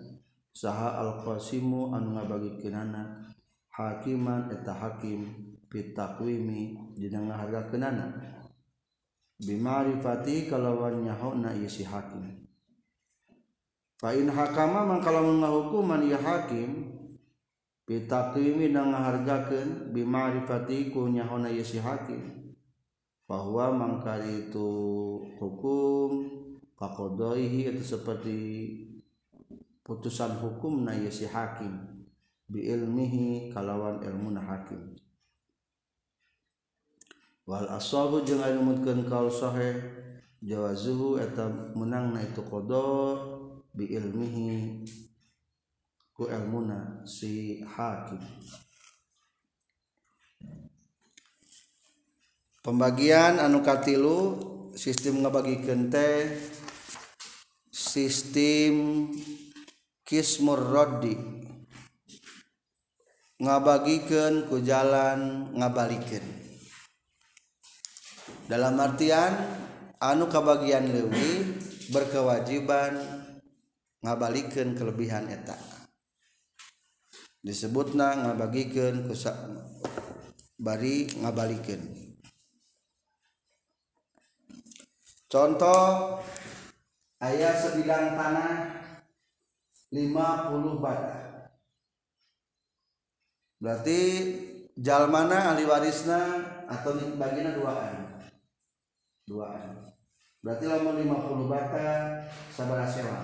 saha 0.51 0.99
alqasimu 0.99 1.95
anu 1.95 2.19
ngabagikeunana 2.19 3.23
hakiman 3.71 4.51
eta 4.51 4.75
hakim 4.75 5.23
pitakwimi 5.71 6.75
dina 6.99 7.23
kenana 7.71 8.11
bimarifati 9.39 10.51
kalawan 10.51 11.07
nyahona 11.07 11.55
ieu 11.55 11.71
si 11.71 11.87
hakim 11.87 12.27
fa 13.95 14.11
in 14.11 14.27
hakama 14.27 14.83
mangkalamun 14.85 15.39
ngahukuman 15.39 16.03
ya 16.03 16.19
hakim 16.19 16.99
pitakwimi 17.87 18.69
dina 18.75 18.91
ngahargakeun 18.91 19.95
bimarifati 19.95 20.91
ku 20.91 21.07
nyahona 21.07 21.47
ieu 21.47 21.63
si 21.63 21.79
hakim 21.79 22.51
bahwa 23.23 23.71
mangkari 23.71 24.51
itu 24.51 24.67
hukum 25.39 26.27
kakodoihi 26.75 27.71
itu 27.71 27.79
seperti 27.79 28.35
usan 29.99 30.39
hukum 30.39 30.87
na 30.87 30.95
Hakimmihi 30.95 33.51
kalawan 33.51 33.99
ilmuuna 33.99 34.39
hakim 34.43 34.95
Jawa 40.41 40.73
menang 41.77 42.15
itu 42.19 42.41
kodomihi 42.43 44.81
ku 46.17 46.23
muuna 46.49 47.03
sikim 47.07 48.17
pembagian 52.65 53.37
anukatilu 53.37 54.41
sistembakennte 54.75 56.33
sistem 57.71 59.05
yang 59.13 59.13
roddi 60.51 61.15
ngabagikan 63.39 64.43
kuja 64.51 64.83
ngabalikin 65.55 66.19
dalam 68.51 68.75
artian 68.75 69.31
anu 70.03 70.27
keba 70.27 70.59
Lewi 70.59 71.55
berkewajiban 71.95 72.99
ngabalikkan 74.03 74.75
kelebihan 74.75 75.31
etak 75.31 75.55
disebut 77.39 77.95
na 77.95 78.11
ngabagikan 78.19 79.07
bari 80.59 81.07
ngabalikin 81.23 81.81
contoh 85.31 86.19
ayaah 87.23 87.55
se 87.55 87.79
9 87.79 87.87
tanah 87.87 88.03
yang 88.80 88.80
50 89.91 90.79
bata 90.79 91.51
berarti 93.59 93.99
jal 94.79 95.11
mana 95.11 95.51
ahli 95.51 95.67
warisna 95.67 96.39
atau 96.71 96.95
bagina 97.19 97.51
duaan 97.51 98.23
duaan 99.27 99.75
berarti 100.39 100.65
lamun 100.71 100.95
50 101.03 101.51
bata 101.51 102.23
sabara 102.55 102.87
sewa 102.87 103.19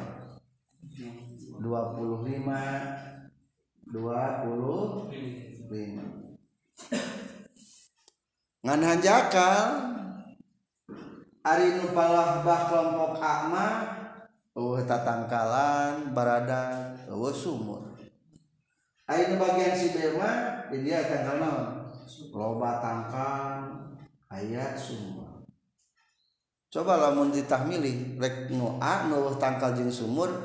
25 1.63 2.35
25 2.35 2.35
ngan 8.67 8.81
hanjakal 8.83 9.61
ari 11.47 11.79
nu 11.79 11.95
palahbah 11.95 12.61
kelompok 12.67 13.11
akma 13.23 13.67
ta 14.89 15.05
tangkalan 15.05 16.17
berada 16.17 16.89
sumur 17.37 17.93
air 19.05 19.37
bagian 19.37 19.73
siwa 19.77 20.29
ini 20.73 20.97
lobat 22.33 22.81
tangka 22.81 23.29
ayat 24.33 24.73
sumur 24.73 25.45
cobalahmuntah 26.73 27.69
milih 27.69 28.17
tangka 29.37 29.77
Jin 29.77 29.93
sumur 29.93 30.41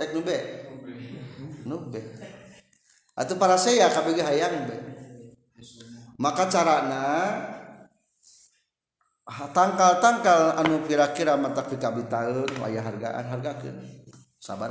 atau 3.13 3.35
para 3.41 3.57
saya 3.57 3.89
Kang 3.89 4.13
maka 6.21 6.45
caranya 6.53 7.05
tangkal-tngka 9.31 10.59
anu 10.59 10.83
kira-kira 10.87 11.37
mataapkapital 11.39 12.43
way 12.59 12.75
hargagaan 12.79 13.23
harga 13.31 13.55
ke 13.62 13.70
sabar 14.43 14.70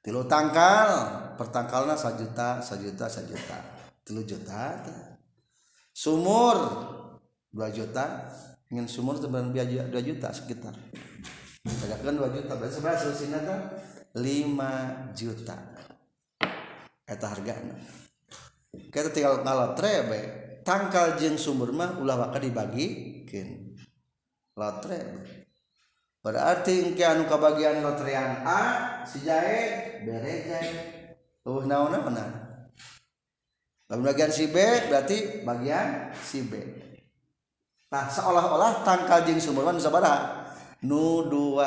tilu 0.00 0.24
tangka 0.24 0.70
perangngkanya 1.36 1.92
se 1.98 2.08
juta 2.16 2.48
sejuta 2.64 3.04
sejuta 3.12 3.58
juta 4.24 4.62
sumur 5.92 6.56
2 7.52 7.76
juta 7.76 8.32
ingin 8.72 8.88
sumur 8.88 9.20
juta 9.20 10.32
sekitar 10.32 10.72
ju 11.68 12.32
5 12.32 13.28
jutaeta 15.20 15.60
harga 17.28 17.52
tangka 20.68 21.16
Jin 21.16 21.40
sumurmah 21.40 21.96
ulama 21.96 22.28
ke 22.28 22.44
dibagi 22.44 22.86
lot 24.52 24.84
pada 26.20 26.40
arti 26.52 26.92
Ki 26.92 27.00
uka 27.24 27.36
bagian 27.40 27.80
lotrian 27.80 28.42
a 28.44 28.60
si 29.08 29.22
la 29.24 29.38
si 34.28 34.44
berarti 34.52 35.48
bagian 35.48 35.88
si 36.20 36.38
B 36.44 36.52
seolah-olah 37.88 38.84
tangka 38.84 39.24
Jing 39.24 39.40
sumurmanbara 39.40 40.42
nu 40.84 41.24
2 41.32 41.64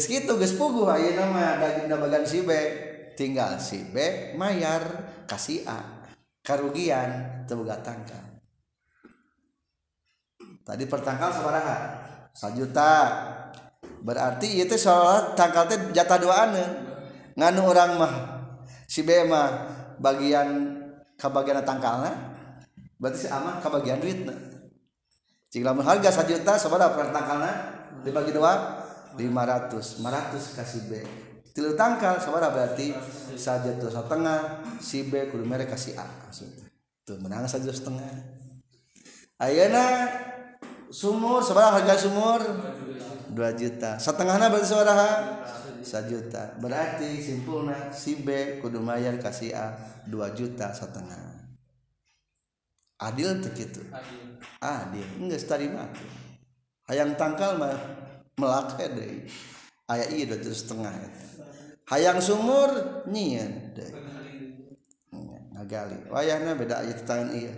si 0.00 0.16
tinggal 3.20 3.52
si 3.60 3.78
B 3.84 3.96
mayar 4.38 4.82
kasih 5.28 5.60
a 5.68 5.95
karrugian 6.46 7.42
terbuka 7.50 7.74
tangka 7.82 8.16
tadi 10.62 10.86
perangngka 10.86 11.74
sejuta 12.30 12.90
berarti 14.06 14.62
itu 14.62 14.78
salat 14.78 15.34
tangka 15.34 15.90
jata 15.90 16.16
do 16.22 16.30
nganu 17.34 17.60
orang 17.66 17.98
mah 17.98 18.14
siBM 18.86 19.34
bagian 19.98 20.48
ke 21.18 21.26
bagian 21.26 21.66
tangkanya 21.66 22.14
berarti 23.02 23.26
a 23.26 23.58
ke 23.58 23.66
bagianrit 23.66 24.22
menghaga 25.56 26.10
se 26.14 26.20
juta 26.30 26.52
pertngkalan 26.62 27.56
dibagi 28.06 28.30
do 28.36 28.44
500 29.18 29.18
500 29.98 30.58
kasihBM 30.60 31.25
tilu 31.56 31.72
tangkal 31.72 32.20
sabara 32.20 32.52
berarti 32.52 32.92
saja 33.40 33.72
tuh 33.80 33.88
setengah 33.88 34.60
si 34.76 35.08
B 35.08 35.32
kudu 35.32 35.40
mereka 35.48 35.72
si 35.72 35.96
A 35.96 36.04
maksudnya 36.04 36.68
tuh 37.08 37.16
menang 37.16 37.48
saja 37.48 37.72
setengah 37.72 38.04
ayana 39.40 40.04
sumur 40.92 41.40
sabara 41.40 41.80
harga 41.80 41.96
sumur 41.96 42.44
dua 43.32 43.56
juta 43.56 43.96
setengahnya 43.96 44.52
berarti 44.52 44.68
satu 45.80 46.08
juta 46.12 46.60
berarti 46.60 47.24
simpulnya 47.24 47.88
si 47.88 48.20
B 48.20 48.60
kudu 48.60 48.84
mayar 48.84 49.16
kasih 49.16 49.56
A 49.56 49.80
2 50.12 50.12
juta 50.36 50.76
setengah 50.76 51.40
adil 53.00 53.32
tuh 53.40 53.56
gitu 53.56 53.80
adil 54.60 55.08
enggak 55.24 55.40
mati 55.72 56.04
hayang 56.92 57.16
tangkal 57.16 57.56
mah 57.56 57.72
melakai 58.36 58.92
deh 58.92 59.24
ayah 59.88 60.04
iya 60.12 60.36
dua 60.36 60.52
setengah 60.52 60.92
ya 60.92 61.08
hayang 61.90 62.18
sumur 62.18 62.70
nyian 63.06 63.70
ngagali 65.54 66.10
wayahna 66.10 66.58
beda 66.58 66.82
ayat 66.82 67.06
tangan 67.06 67.30
iya 67.30 67.54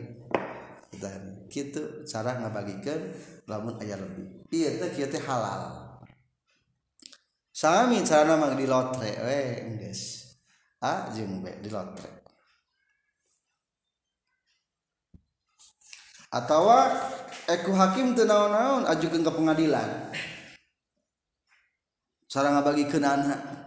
dan 1.00 1.48
gitu 1.48 2.04
cara 2.04 2.36
ngabagikan 2.44 3.08
lamun 3.48 3.80
ayah 3.80 3.96
lebih 3.96 4.44
iya 4.52 4.76
itu 4.76 4.84
kita 4.92 5.16
halal 5.24 5.80
sami 7.56 8.04
cara 8.04 8.28
nama 8.28 8.52
di 8.52 8.68
lotre 8.68 9.16
we 9.24 9.40
enggak 9.64 9.96
a 10.84 11.08
jeng 11.16 11.40
b 11.40 11.48
di 11.64 11.72
lotre 11.72 12.20
atau 16.28 16.62
eku 17.48 17.72
hakim 17.72 18.12
tuh 18.12 18.28
naon-naon 18.28 18.84
ajukeun 18.92 19.24
ke 19.24 19.32
pengadilan 19.32 20.12
cara 22.28 22.52
ngabagikan 22.52 23.00
anak 23.08 23.57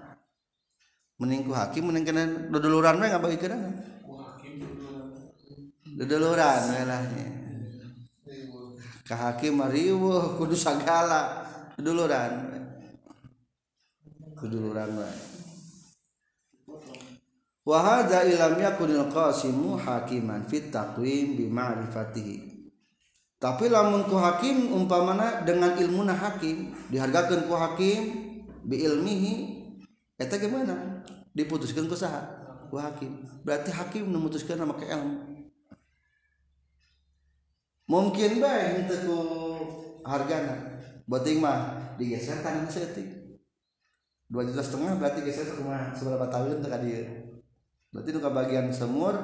meningku 1.22 1.54
hakim 1.54 1.86
meningkene 1.94 2.22
kena 2.50 2.50
dodoluran 2.50 2.98
mah 2.98 3.06
nggak 3.14 3.22
bagi 3.22 3.38
kena 3.38 3.58
dodoluran 6.02 6.62
lah 6.74 6.84
lahnya 6.90 7.28
ke 9.06 9.14
hakim 9.14 9.62
mariwuh 9.62 10.34
kudu 10.42 10.58
sagala 10.58 11.46
dodoluran 11.78 12.50
kuduluran 14.34 14.98
we 14.98 15.10
wa 17.70 17.78
hadza 17.86 18.26
ilam 18.26 18.58
yakunil 18.58 19.06
qasimu 19.14 19.78
hakiman 19.78 20.42
fit 20.50 20.74
taqwim 20.74 21.38
bi 21.38 21.46
ma'rifatihi 21.46 22.50
tapi 23.38 23.70
lamun 23.70 24.10
ku 24.10 24.18
hakim 24.18 24.74
umpamana 24.74 25.46
dengan 25.46 25.78
ilmunah 25.78 26.18
hakim 26.18 26.74
dihargakan 26.90 27.46
ku 27.46 27.54
hakim 27.54 28.00
bi 28.66 28.82
ilmihi 28.82 29.61
eta 30.22 30.38
gimana 30.38 31.02
diputuskan 31.34 31.90
ke 31.90 31.96
saha 31.98 32.22
ku 32.70 32.78
hakim 32.78 33.26
berarti 33.42 33.74
hakim 33.74 34.06
memutuskan 34.06 34.62
nama 34.62 34.78
ke 34.78 34.86
ilmu 34.86 35.42
mungkin 37.90 38.38
baik 38.38 38.86
itu 38.86 38.96
ku 39.10 39.20
hargana 40.06 40.70
Berarti 41.12 41.36
mah 41.44 41.76
digeser 42.00 42.40
tangan 42.46 42.70
setik 42.72 43.04
dua 44.30 44.46
juta 44.46 44.62
setengah 44.64 44.96
berarti 45.02 45.26
geser 45.28 45.44
ke 45.50 45.60
rumah 45.60 45.92
seberapa 45.92 46.30
tahun 46.30 46.62
untuk 46.62 46.72
dia 46.86 47.04
berarti 47.92 48.10
ke 48.16 48.30
bagian 48.32 48.70
semur 48.72 49.16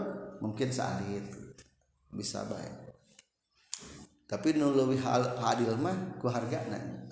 mungkin 0.43 0.67
saalit 0.73 1.23
bisa 2.11 2.41
baik 2.49 2.75
tapi 4.27 4.57
hal 4.59 5.23
adil 5.45 5.77
mah 5.79 6.17
ku 6.19 6.25
hargana 6.27 7.05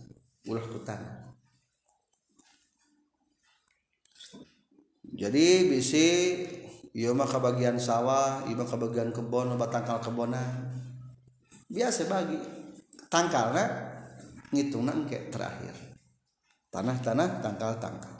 ulah 0.50 0.66
ku 0.66 0.82
tanah 0.84 1.15
jadi 5.16 5.64
bisi 5.72 6.06
ieu 6.92 7.16
mah 7.16 7.24
kebagian 7.26 7.80
sawah 7.80 8.44
ieu 8.52 8.56
mah 8.60 8.68
kebagian 8.68 9.10
bagian 9.10 9.10
kebon 9.16 9.46
loba 9.56 9.72
tangkal 9.72 9.98
kebona 10.04 10.68
biasa 11.72 12.12
bagi 12.12 12.36
tangkalnya 13.08 13.64
ngitungan 14.52 15.08
kayak 15.08 15.32
terakhir 15.32 15.76
tanah-tanah 16.70 17.40
tangkal-tangkal 17.40 18.12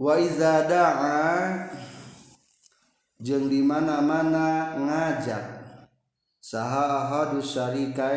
wa 0.00 0.14
iza 0.16 0.64
da'a 0.64 1.20
di 3.18 3.60
mana-mana 3.60 4.72
ngajak 4.78 5.44
saha 6.40 6.96
ahadu 7.04 7.44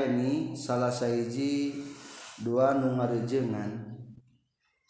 ini 0.07 0.55
salah 0.55 0.93
saiji 0.93 1.83
dua 2.39 2.77
nu 2.79 2.95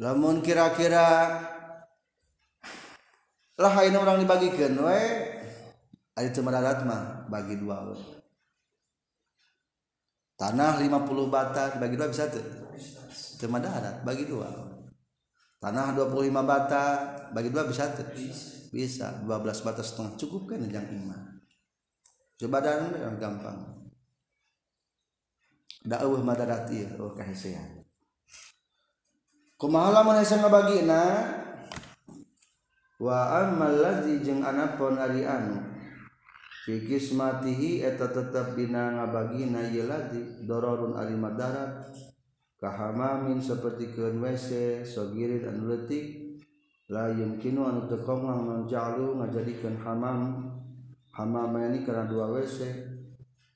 lamun 0.00 0.40
kira-kira 0.40 1.06
lah 3.60 3.74
ini 3.84 4.00
orang 4.00 4.16
dibagikan 4.24 4.72
we 4.80 4.96
ada 6.16 6.28
cuma 6.32 6.48
darat 6.48 6.80
mah 6.88 7.28
bagi 7.28 7.60
dua 7.60 7.84
we. 7.84 8.00
tanah 10.40 10.80
50 10.80 10.96
bata 11.28 11.76
bagi 11.76 12.00
dua 12.00 12.08
bisa 12.08 12.32
tuh 12.32 12.40
cuma 13.44 13.60
darat 13.60 14.00
bagi 14.00 14.24
dua 14.24 14.48
tanah 15.60 15.92
25 15.92 16.32
bata 16.32 16.84
bagi 17.36 17.52
dua 17.52 17.68
bisa 17.68 17.92
tuh 17.92 18.08
bisa 18.72 19.20
12 19.20 19.28
bata 19.60 19.84
setengah 19.84 20.16
cukup 20.16 20.56
kan 20.56 20.64
yang 20.64 20.88
lima, 20.88 21.36
coba 22.40 22.64
dan 22.64 22.88
gampang 23.20 23.68
dakwah 25.84 26.24
madarat 26.24 26.64
iya 26.72 26.88
oh 26.96 27.12
kasihan 27.12 27.79
kemalaman 29.60 30.24
wangan 33.00 33.96
fi 36.64 36.96
matihieta 37.16 38.06
tetap 38.08 38.46
bin 38.56 38.72
ngabagina 38.72 39.60
doro 40.48 40.72
darat 41.36 41.72
Kahammin 42.60 43.40
seperti 43.40 43.88
ke 43.88 44.20
WC 44.20 44.80
sogirit 44.84 45.40
dan 45.48 45.64
nuletik 45.64 46.34
lay 46.92 47.16
ki 47.40 47.56
untuk 47.56 48.04
mencal 48.20 48.96
menjadikan 49.16 49.76
haam 49.80 50.04
hama 51.08 51.60
ini 51.72 51.80
karena 51.88 52.04
dua 52.04 52.28
wC 52.36 52.68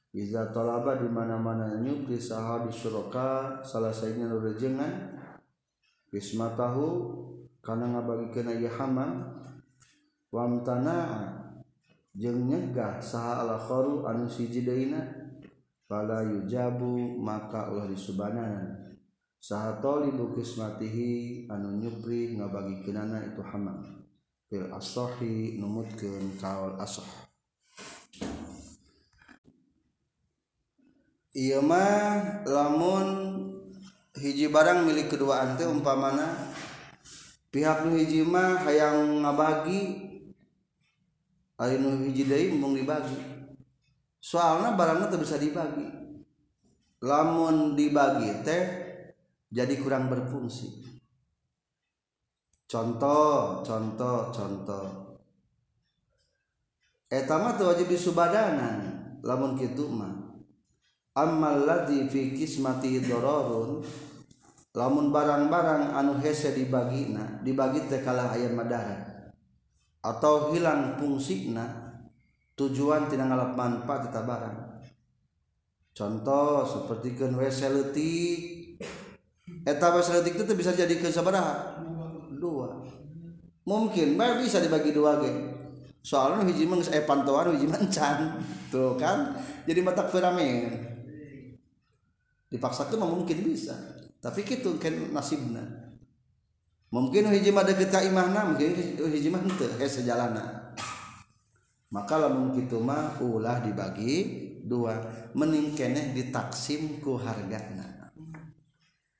bisa 0.09 0.49
tholabat 0.57 1.05
di 1.05 1.09
mana-mananyuk 1.13 2.07
di 2.09 2.17
Suroka 2.17 3.61
salah 3.61 3.93
selesainyarejenngan 3.93 5.14
s 6.21 6.35
matahu 6.39 7.19
karena 7.65 7.99
ngaba 7.99 8.31
keai 8.31 8.62
ya 8.62 8.71
hama 8.71 9.35
wam 10.31 10.62
tanah 10.62 11.41
jenyegah 12.15 13.03
sah 13.03 13.43
Allahkho 13.43 14.07
anu 14.07 14.27
sijidaina 14.31 15.03
palayu 15.91 16.47
jabu 16.47 17.19
maka 17.19 17.71
oleh 17.71 17.91
di 17.95 17.99
Subban 17.99 18.39
saat 19.43 19.83
tholi 19.83 20.15
bukis 20.15 20.55
matihi 20.61 21.45
anu 21.51 21.83
nybri 21.83 22.39
bagikenana 22.39 23.27
itu 23.35 23.43
hama 23.43 23.75
asohi 24.79 25.59
nummut 25.59 25.91
asoh 26.79 27.07
iya 31.35 31.59
mah 31.59 32.47
lamun 32.47 33.09
dan 33.25 33.54
hiji 34.25 34.49
barang 34.49 34.89
milik 34.89 35.12
kedua 35.12 35.45
ante 35.45 35.68
umpamana 35.68 36.49
pihak 37.53 37.85
nu 37.85 37.93
hiji 37.93 38.25
mah 38.25 38.64
hayang 38.64 39.20
ngabagi 39.20 39.81
ari 41.61 41.77
nu 41.77 42.01
hiji 42.09 42.25
deui 42.25 42.57
mung 42.57 42.72
dibagi 42.72 43.20
soalnya 44.25 44.72
barangnya 44.72 45.12
teu 45.12 45.20
bisa 45.20 45.37
dibagi 45.37 45.85
lamun 47.05 47.77
dibagi 47.77 48.33
teh 48.41 48.64
jadi 49.53 49.77
kurang 49.77 50.09
berfungsi 50.09 50.72
contoh 52.64 53.61
contoh 53.61 54.33
contoh 54.33 54.87
etama 57.12 57.61
tuh 57.61 57.77
wajib 57.77 57.93
disubadanan 57.93 59.05
lamun 59.20 59.53
kitu 59.53 59.85
mah 59.85 60.33
ammal 61.12 61.61
ladzi 61.68 62.09
fi 62.09 62.33
kismati 62.33 63.05
dororun 63.05 63.85
lamun 64.75 65.14
barang-barang 65.14 65.95
anu 65.95 66.18
hese 66.18 66.51
dibagi 66.51 67.14
dibagina 67.14 67.25
dibagi 67.47 67.81
tekalah 67.87 68.35
ayam 68.35 68.59
madara 68.59 69.07
atau 70.03 70.51
hilang 70.51 70.99
fungsi 70.99 71.55
na 71.55 71.95
tujuan 72.59 73.07
tidak 73.07 73.31
ngalap 73.31 73.55
manfaat 73.55 74.11
kita 74.11 74.20
barang 74.27 74.57
contoh 75.95 76.66
seperti 76.66 77.09
kan 77.14 77.39
WC 77.39 77.61
letik 77.70 78.43
eta 79.62 79.87
WC 79.95 80.09
letik 80.20 80.43
itu 80.43 80.53
bisa 80.59 80.75
jadi 80.75 80.91
ke 80.99 81.07
dua 82.43 82.83
mungkin 83.62 84.18
mbak 84.18 84.43
bisa 84.43 84.59
dibagi 84.59 84.91
dua 84.91 85.22
ge 85.22 85.31
soalnya 86.03 86.43
hiji 86.51 86.66
mah 86.66 86.83
eh 86.91 87.07
pantauan 87.07 87.55
hiji 87.55 87.70
mancan 87.70 88.43
tuh 88.75 88.99
kan 88.99 89.39
jadi 89.70 89.87
mata 89.87 90.03
firamen 90.11 90.83
dipaksa 92.51 92.91
tuh 92.91 92.99
mungkin 93.01 93.39
bisa 93.47 93.94
tapi 94.25 94.41
gitu 94.49 94.81
kan 94.81 95.12
nasibna 95.12 95.61
mungkin 96.89 97.29
hiji 97.29 97.53
ada 97.53 97.77
kita 97.77 98.01
imahna 98.09 98.49
mungkin 98.57 98.72
hiji 99.05 99.29
mah 99.29 99.45
ente 99.45 99.68
kayak 99.77 99.93
sejalana 99.93 100.72
maka 101.93 102.16
lamun 102.16 102.57
kitu 102.57 102.81
mah 102.81 103.20
ulah 103.20 103.61
dibagi 103.61 104.43
dua 104.64 104.97
mending 105.37 105.77
ditaksim 106.16 107.05
ku 107.05 107.20
hargana 107.20 108.09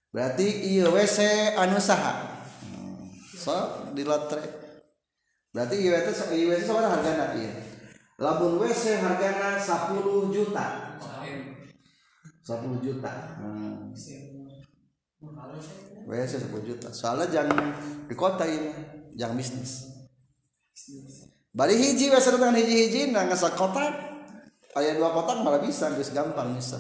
berarti 0.09 0.73
iya 0.73 0.89
WC 0.89 1.53
anu 1.61 1.77
saha 1.77 2.41
hmm, 2.65 3.05
so 3.37 3.85
di 3.93 4.09
lotre 4.09 4.41
berarti 5.53 5.85
iya 5.85 6.01
itu 6.07 6.11
so, 6.17 6.25
iya 6.33 6.57
WC 6.57 6.65
sabaraha 6.65 6.97
hargana 7.05 7.27
iya 7.37 7.53
lamun 8.17 8.57
WC 8.57 9.05
hargana 9.05 9.61
10 9.61 10.33
juta 10.33 10.97
10 11.05 11.61
juta 12.81 13.13
hmm 13.45 13.93
WC 16.05 16.53
10 16.53 16.69
juta 16.69 16.89
soalnya 16.93 17.29
jangan 17.33 17.57
di 18.05 18.15
kota 18.17 18.45
ini 18.45 18.69
jangan 19.17 19.41
bisnis 19.41 19.89
balik 21.57 21.81
hiji 21.81 22.13
WC 22.13 22.27
dengan 22.37 22.53
hiji-hiji 22.59 23.03
nah 23.15 23.25
ngesak 23.31 23.55
kota, 23.57 23.89
ayah 24.77 24.93
dua 25.01 25.15
kota 25.17 25.39
malah 25.41 25.63
bisa 25.65 25.89
Bisa 25.97 26.11
gampang 26.13 26.53
bisa 26.59 26.77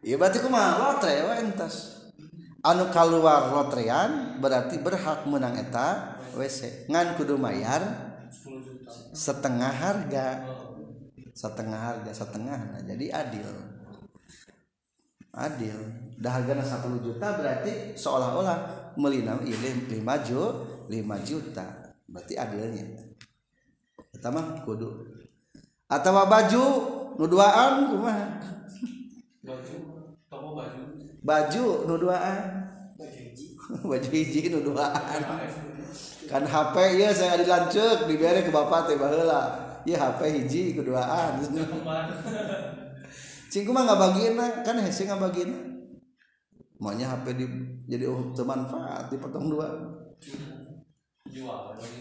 Iya 0.00 0.16
berarti 0.16 0.40
kumaha 0.40 0.80
lotre 0.80 1.12
ya 1.12 1.36
entas 1.44 2.08
anu 2.64 2.88
keluar 2.88 3.52
lotrean 3.52 4.40
berarti 4.40 4.80
berhak 4.80 5.28
menang 5.28 5.54
eta 5.60 6.16
WC 6.34 6.88
ngan 6.90 7.20
kudu 7.20 7.36
mayar 7.36 7.84
setengah 9.12 9.68
harga 9.70 10.26
setengah 11.36 11.78
harga 11.84 12.12
setengah 12.16 12.58
nah 12.74 12.80
jadi 12.80 13.12
adil 13.28 13.44
adil 15.34 15.76
dah 16.18 16.42
harganya 16.42 16.66
10 16.66 17.06
juta 17.06 17.26
berarti 17.38 17.94
seolah-olah 17.94 18.58
melinam 18.98 19.38
ilim 19.46 19.86
lima 19.86 20.18
juta 20.20 20.84
5 20.90 21.28
juta 21.28 21.64
berarti 22.10 22.34
adilnya 22.34 22.84
pertama 24.10 24.58
kudu 24.66 24.90
atau 25.86 26.12
baju 26.26 26.64
nuduaan 27.14 27.94
kumaha 27.94 28.26
baju 29.46 29.76
toko 30.26 30.48
baju 30.58 30.82
baju 31.22 31.64
nuduaan 31.86 32.42
baju 32.98 33.14
hiji 33.14 33.46
baju 33.90 34.08
hiji 34.10 34.40
nuduaan 34.50 35.20
kan 36.26 36.42
HP 36.46 36.74
kan 36.74 36.94
ya 36.98 37.10
saya 37.14 37.38
dilancuk 37.38 38.10
diberi 38.10 38.42
ke 38.42 38.50
bapak 38.50 38.90
tiba-tiba 38.90 39.40
ya 39.86 39.94
HP 39.98 40.20
hiji 40.42 40.74
keduaan 40.74 41.38
cingku 43.50 43.74
mah 43.74 43.82
nggak 43.84 43.98
bagiin 44.00 44.34
kan 44.62 44.78
hese 44.78 45.02
nggak 45.10 45.18
bagiin 45.20 45.52
maunya 46.80 47.10
HP 47.10 47.26
di 47.36 47.44
jadi 47.90 48.06
oh, 48.08 48.30
manfaat 48.46 49.10
dipotong 49.10 49.50
dua 49.52 49.66
Tahlamun 51.30 51.92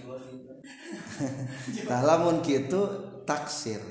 lamun 1.89 2.35
gitu 2.45 2.81
taksir 3.27 3.81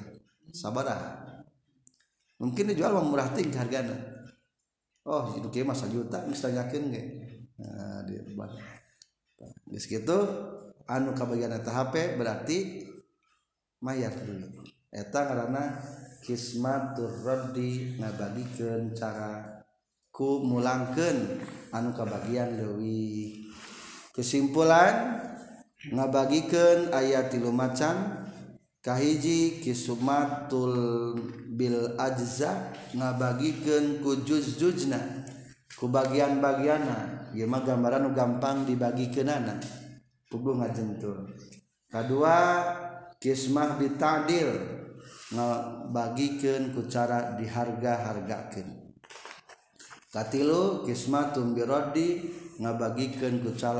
sabarah 0.54 1.20
mungkin 2.38 2.72
dijual 2.72 2.94
murah 3.04 3.28
ting 3.34 3.50
hargana 3.52 3.94
oh 5.04 5.34
itu 5.36 5.50
kayak 5.52 5.68
masa 5.74 5.90
juta 5.90 6.22
misalnya 6.30 6.64
yakin 6.66 6.82
gak 6.94 7.06
nah, 7.60 8.00
di 8.08 8.14
di 9.74 9.78
situ 9.78 10.16
anu 10.88 11.10
kabagian 11.12 11.52
eta 11.54 11.70
HP 11.74 12.16
berarti 12.16 12.86
mayat 13.84 14.14
dulu 14.24 14.62
eta 14.94 15.20
karena 15.26 15.62
Kismatul 16.28 17.08
roddi 17.24 17.96
bagiken 17.96 18.92
cara 18.92 19.48
kuangkan 20.12 21.40
anuka 21.72 22.04
bagian 22.04 22.52
Dewi 22.52 23.48
kesimpulan 24.12 25.24
ngabagkan 25.88 26.92
ayat 26.92 27.32
lumacan 27.40 28.28
Kahiji 28.84 29.64
Kisumatul 29.64 31.16
Bil 31.56 31.96
Aza 31.96 32.76
ngabagkan 32.92 34.04
kujuz 34.04 34.60
jujna 34.60 35.00
keba 35.80 36.12
bagianlima 36.12 37.58
gambaran 37.64 38.12
gampang 38.12 38.68
dibagi 38.68 39.08
ke 39.08 39.24
nana 39.24 39.56
hubbungajentul 40.28 41.24
kedua 41.88 42.36
kismah 43.16 43.80
tadiil 43.80 44.77
Bagken 45.28 46.72
kucara 46.72 47.36
diharga-hargaken. 47.36 48.96
Katilo 50.08 50.88
kismatumdi 50.88 51.68
ngabaken 52.56 53.44
kuca 53.44 53.72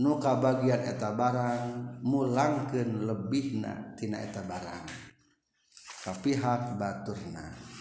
nuka 0.00 0.32
bagian 0.40 0.80
eta 0.80 1.12
barang 1.12 2.00
mulangken 2.08 3.04
lebih 3.04 3.60
na 3.60 3.92
tina 3.96 4.16
eta 4.20 4.40
barang 4.48 4.84
tapi 6.08 6.36
hak 6.40 6.76
baturna. 6.80 7.75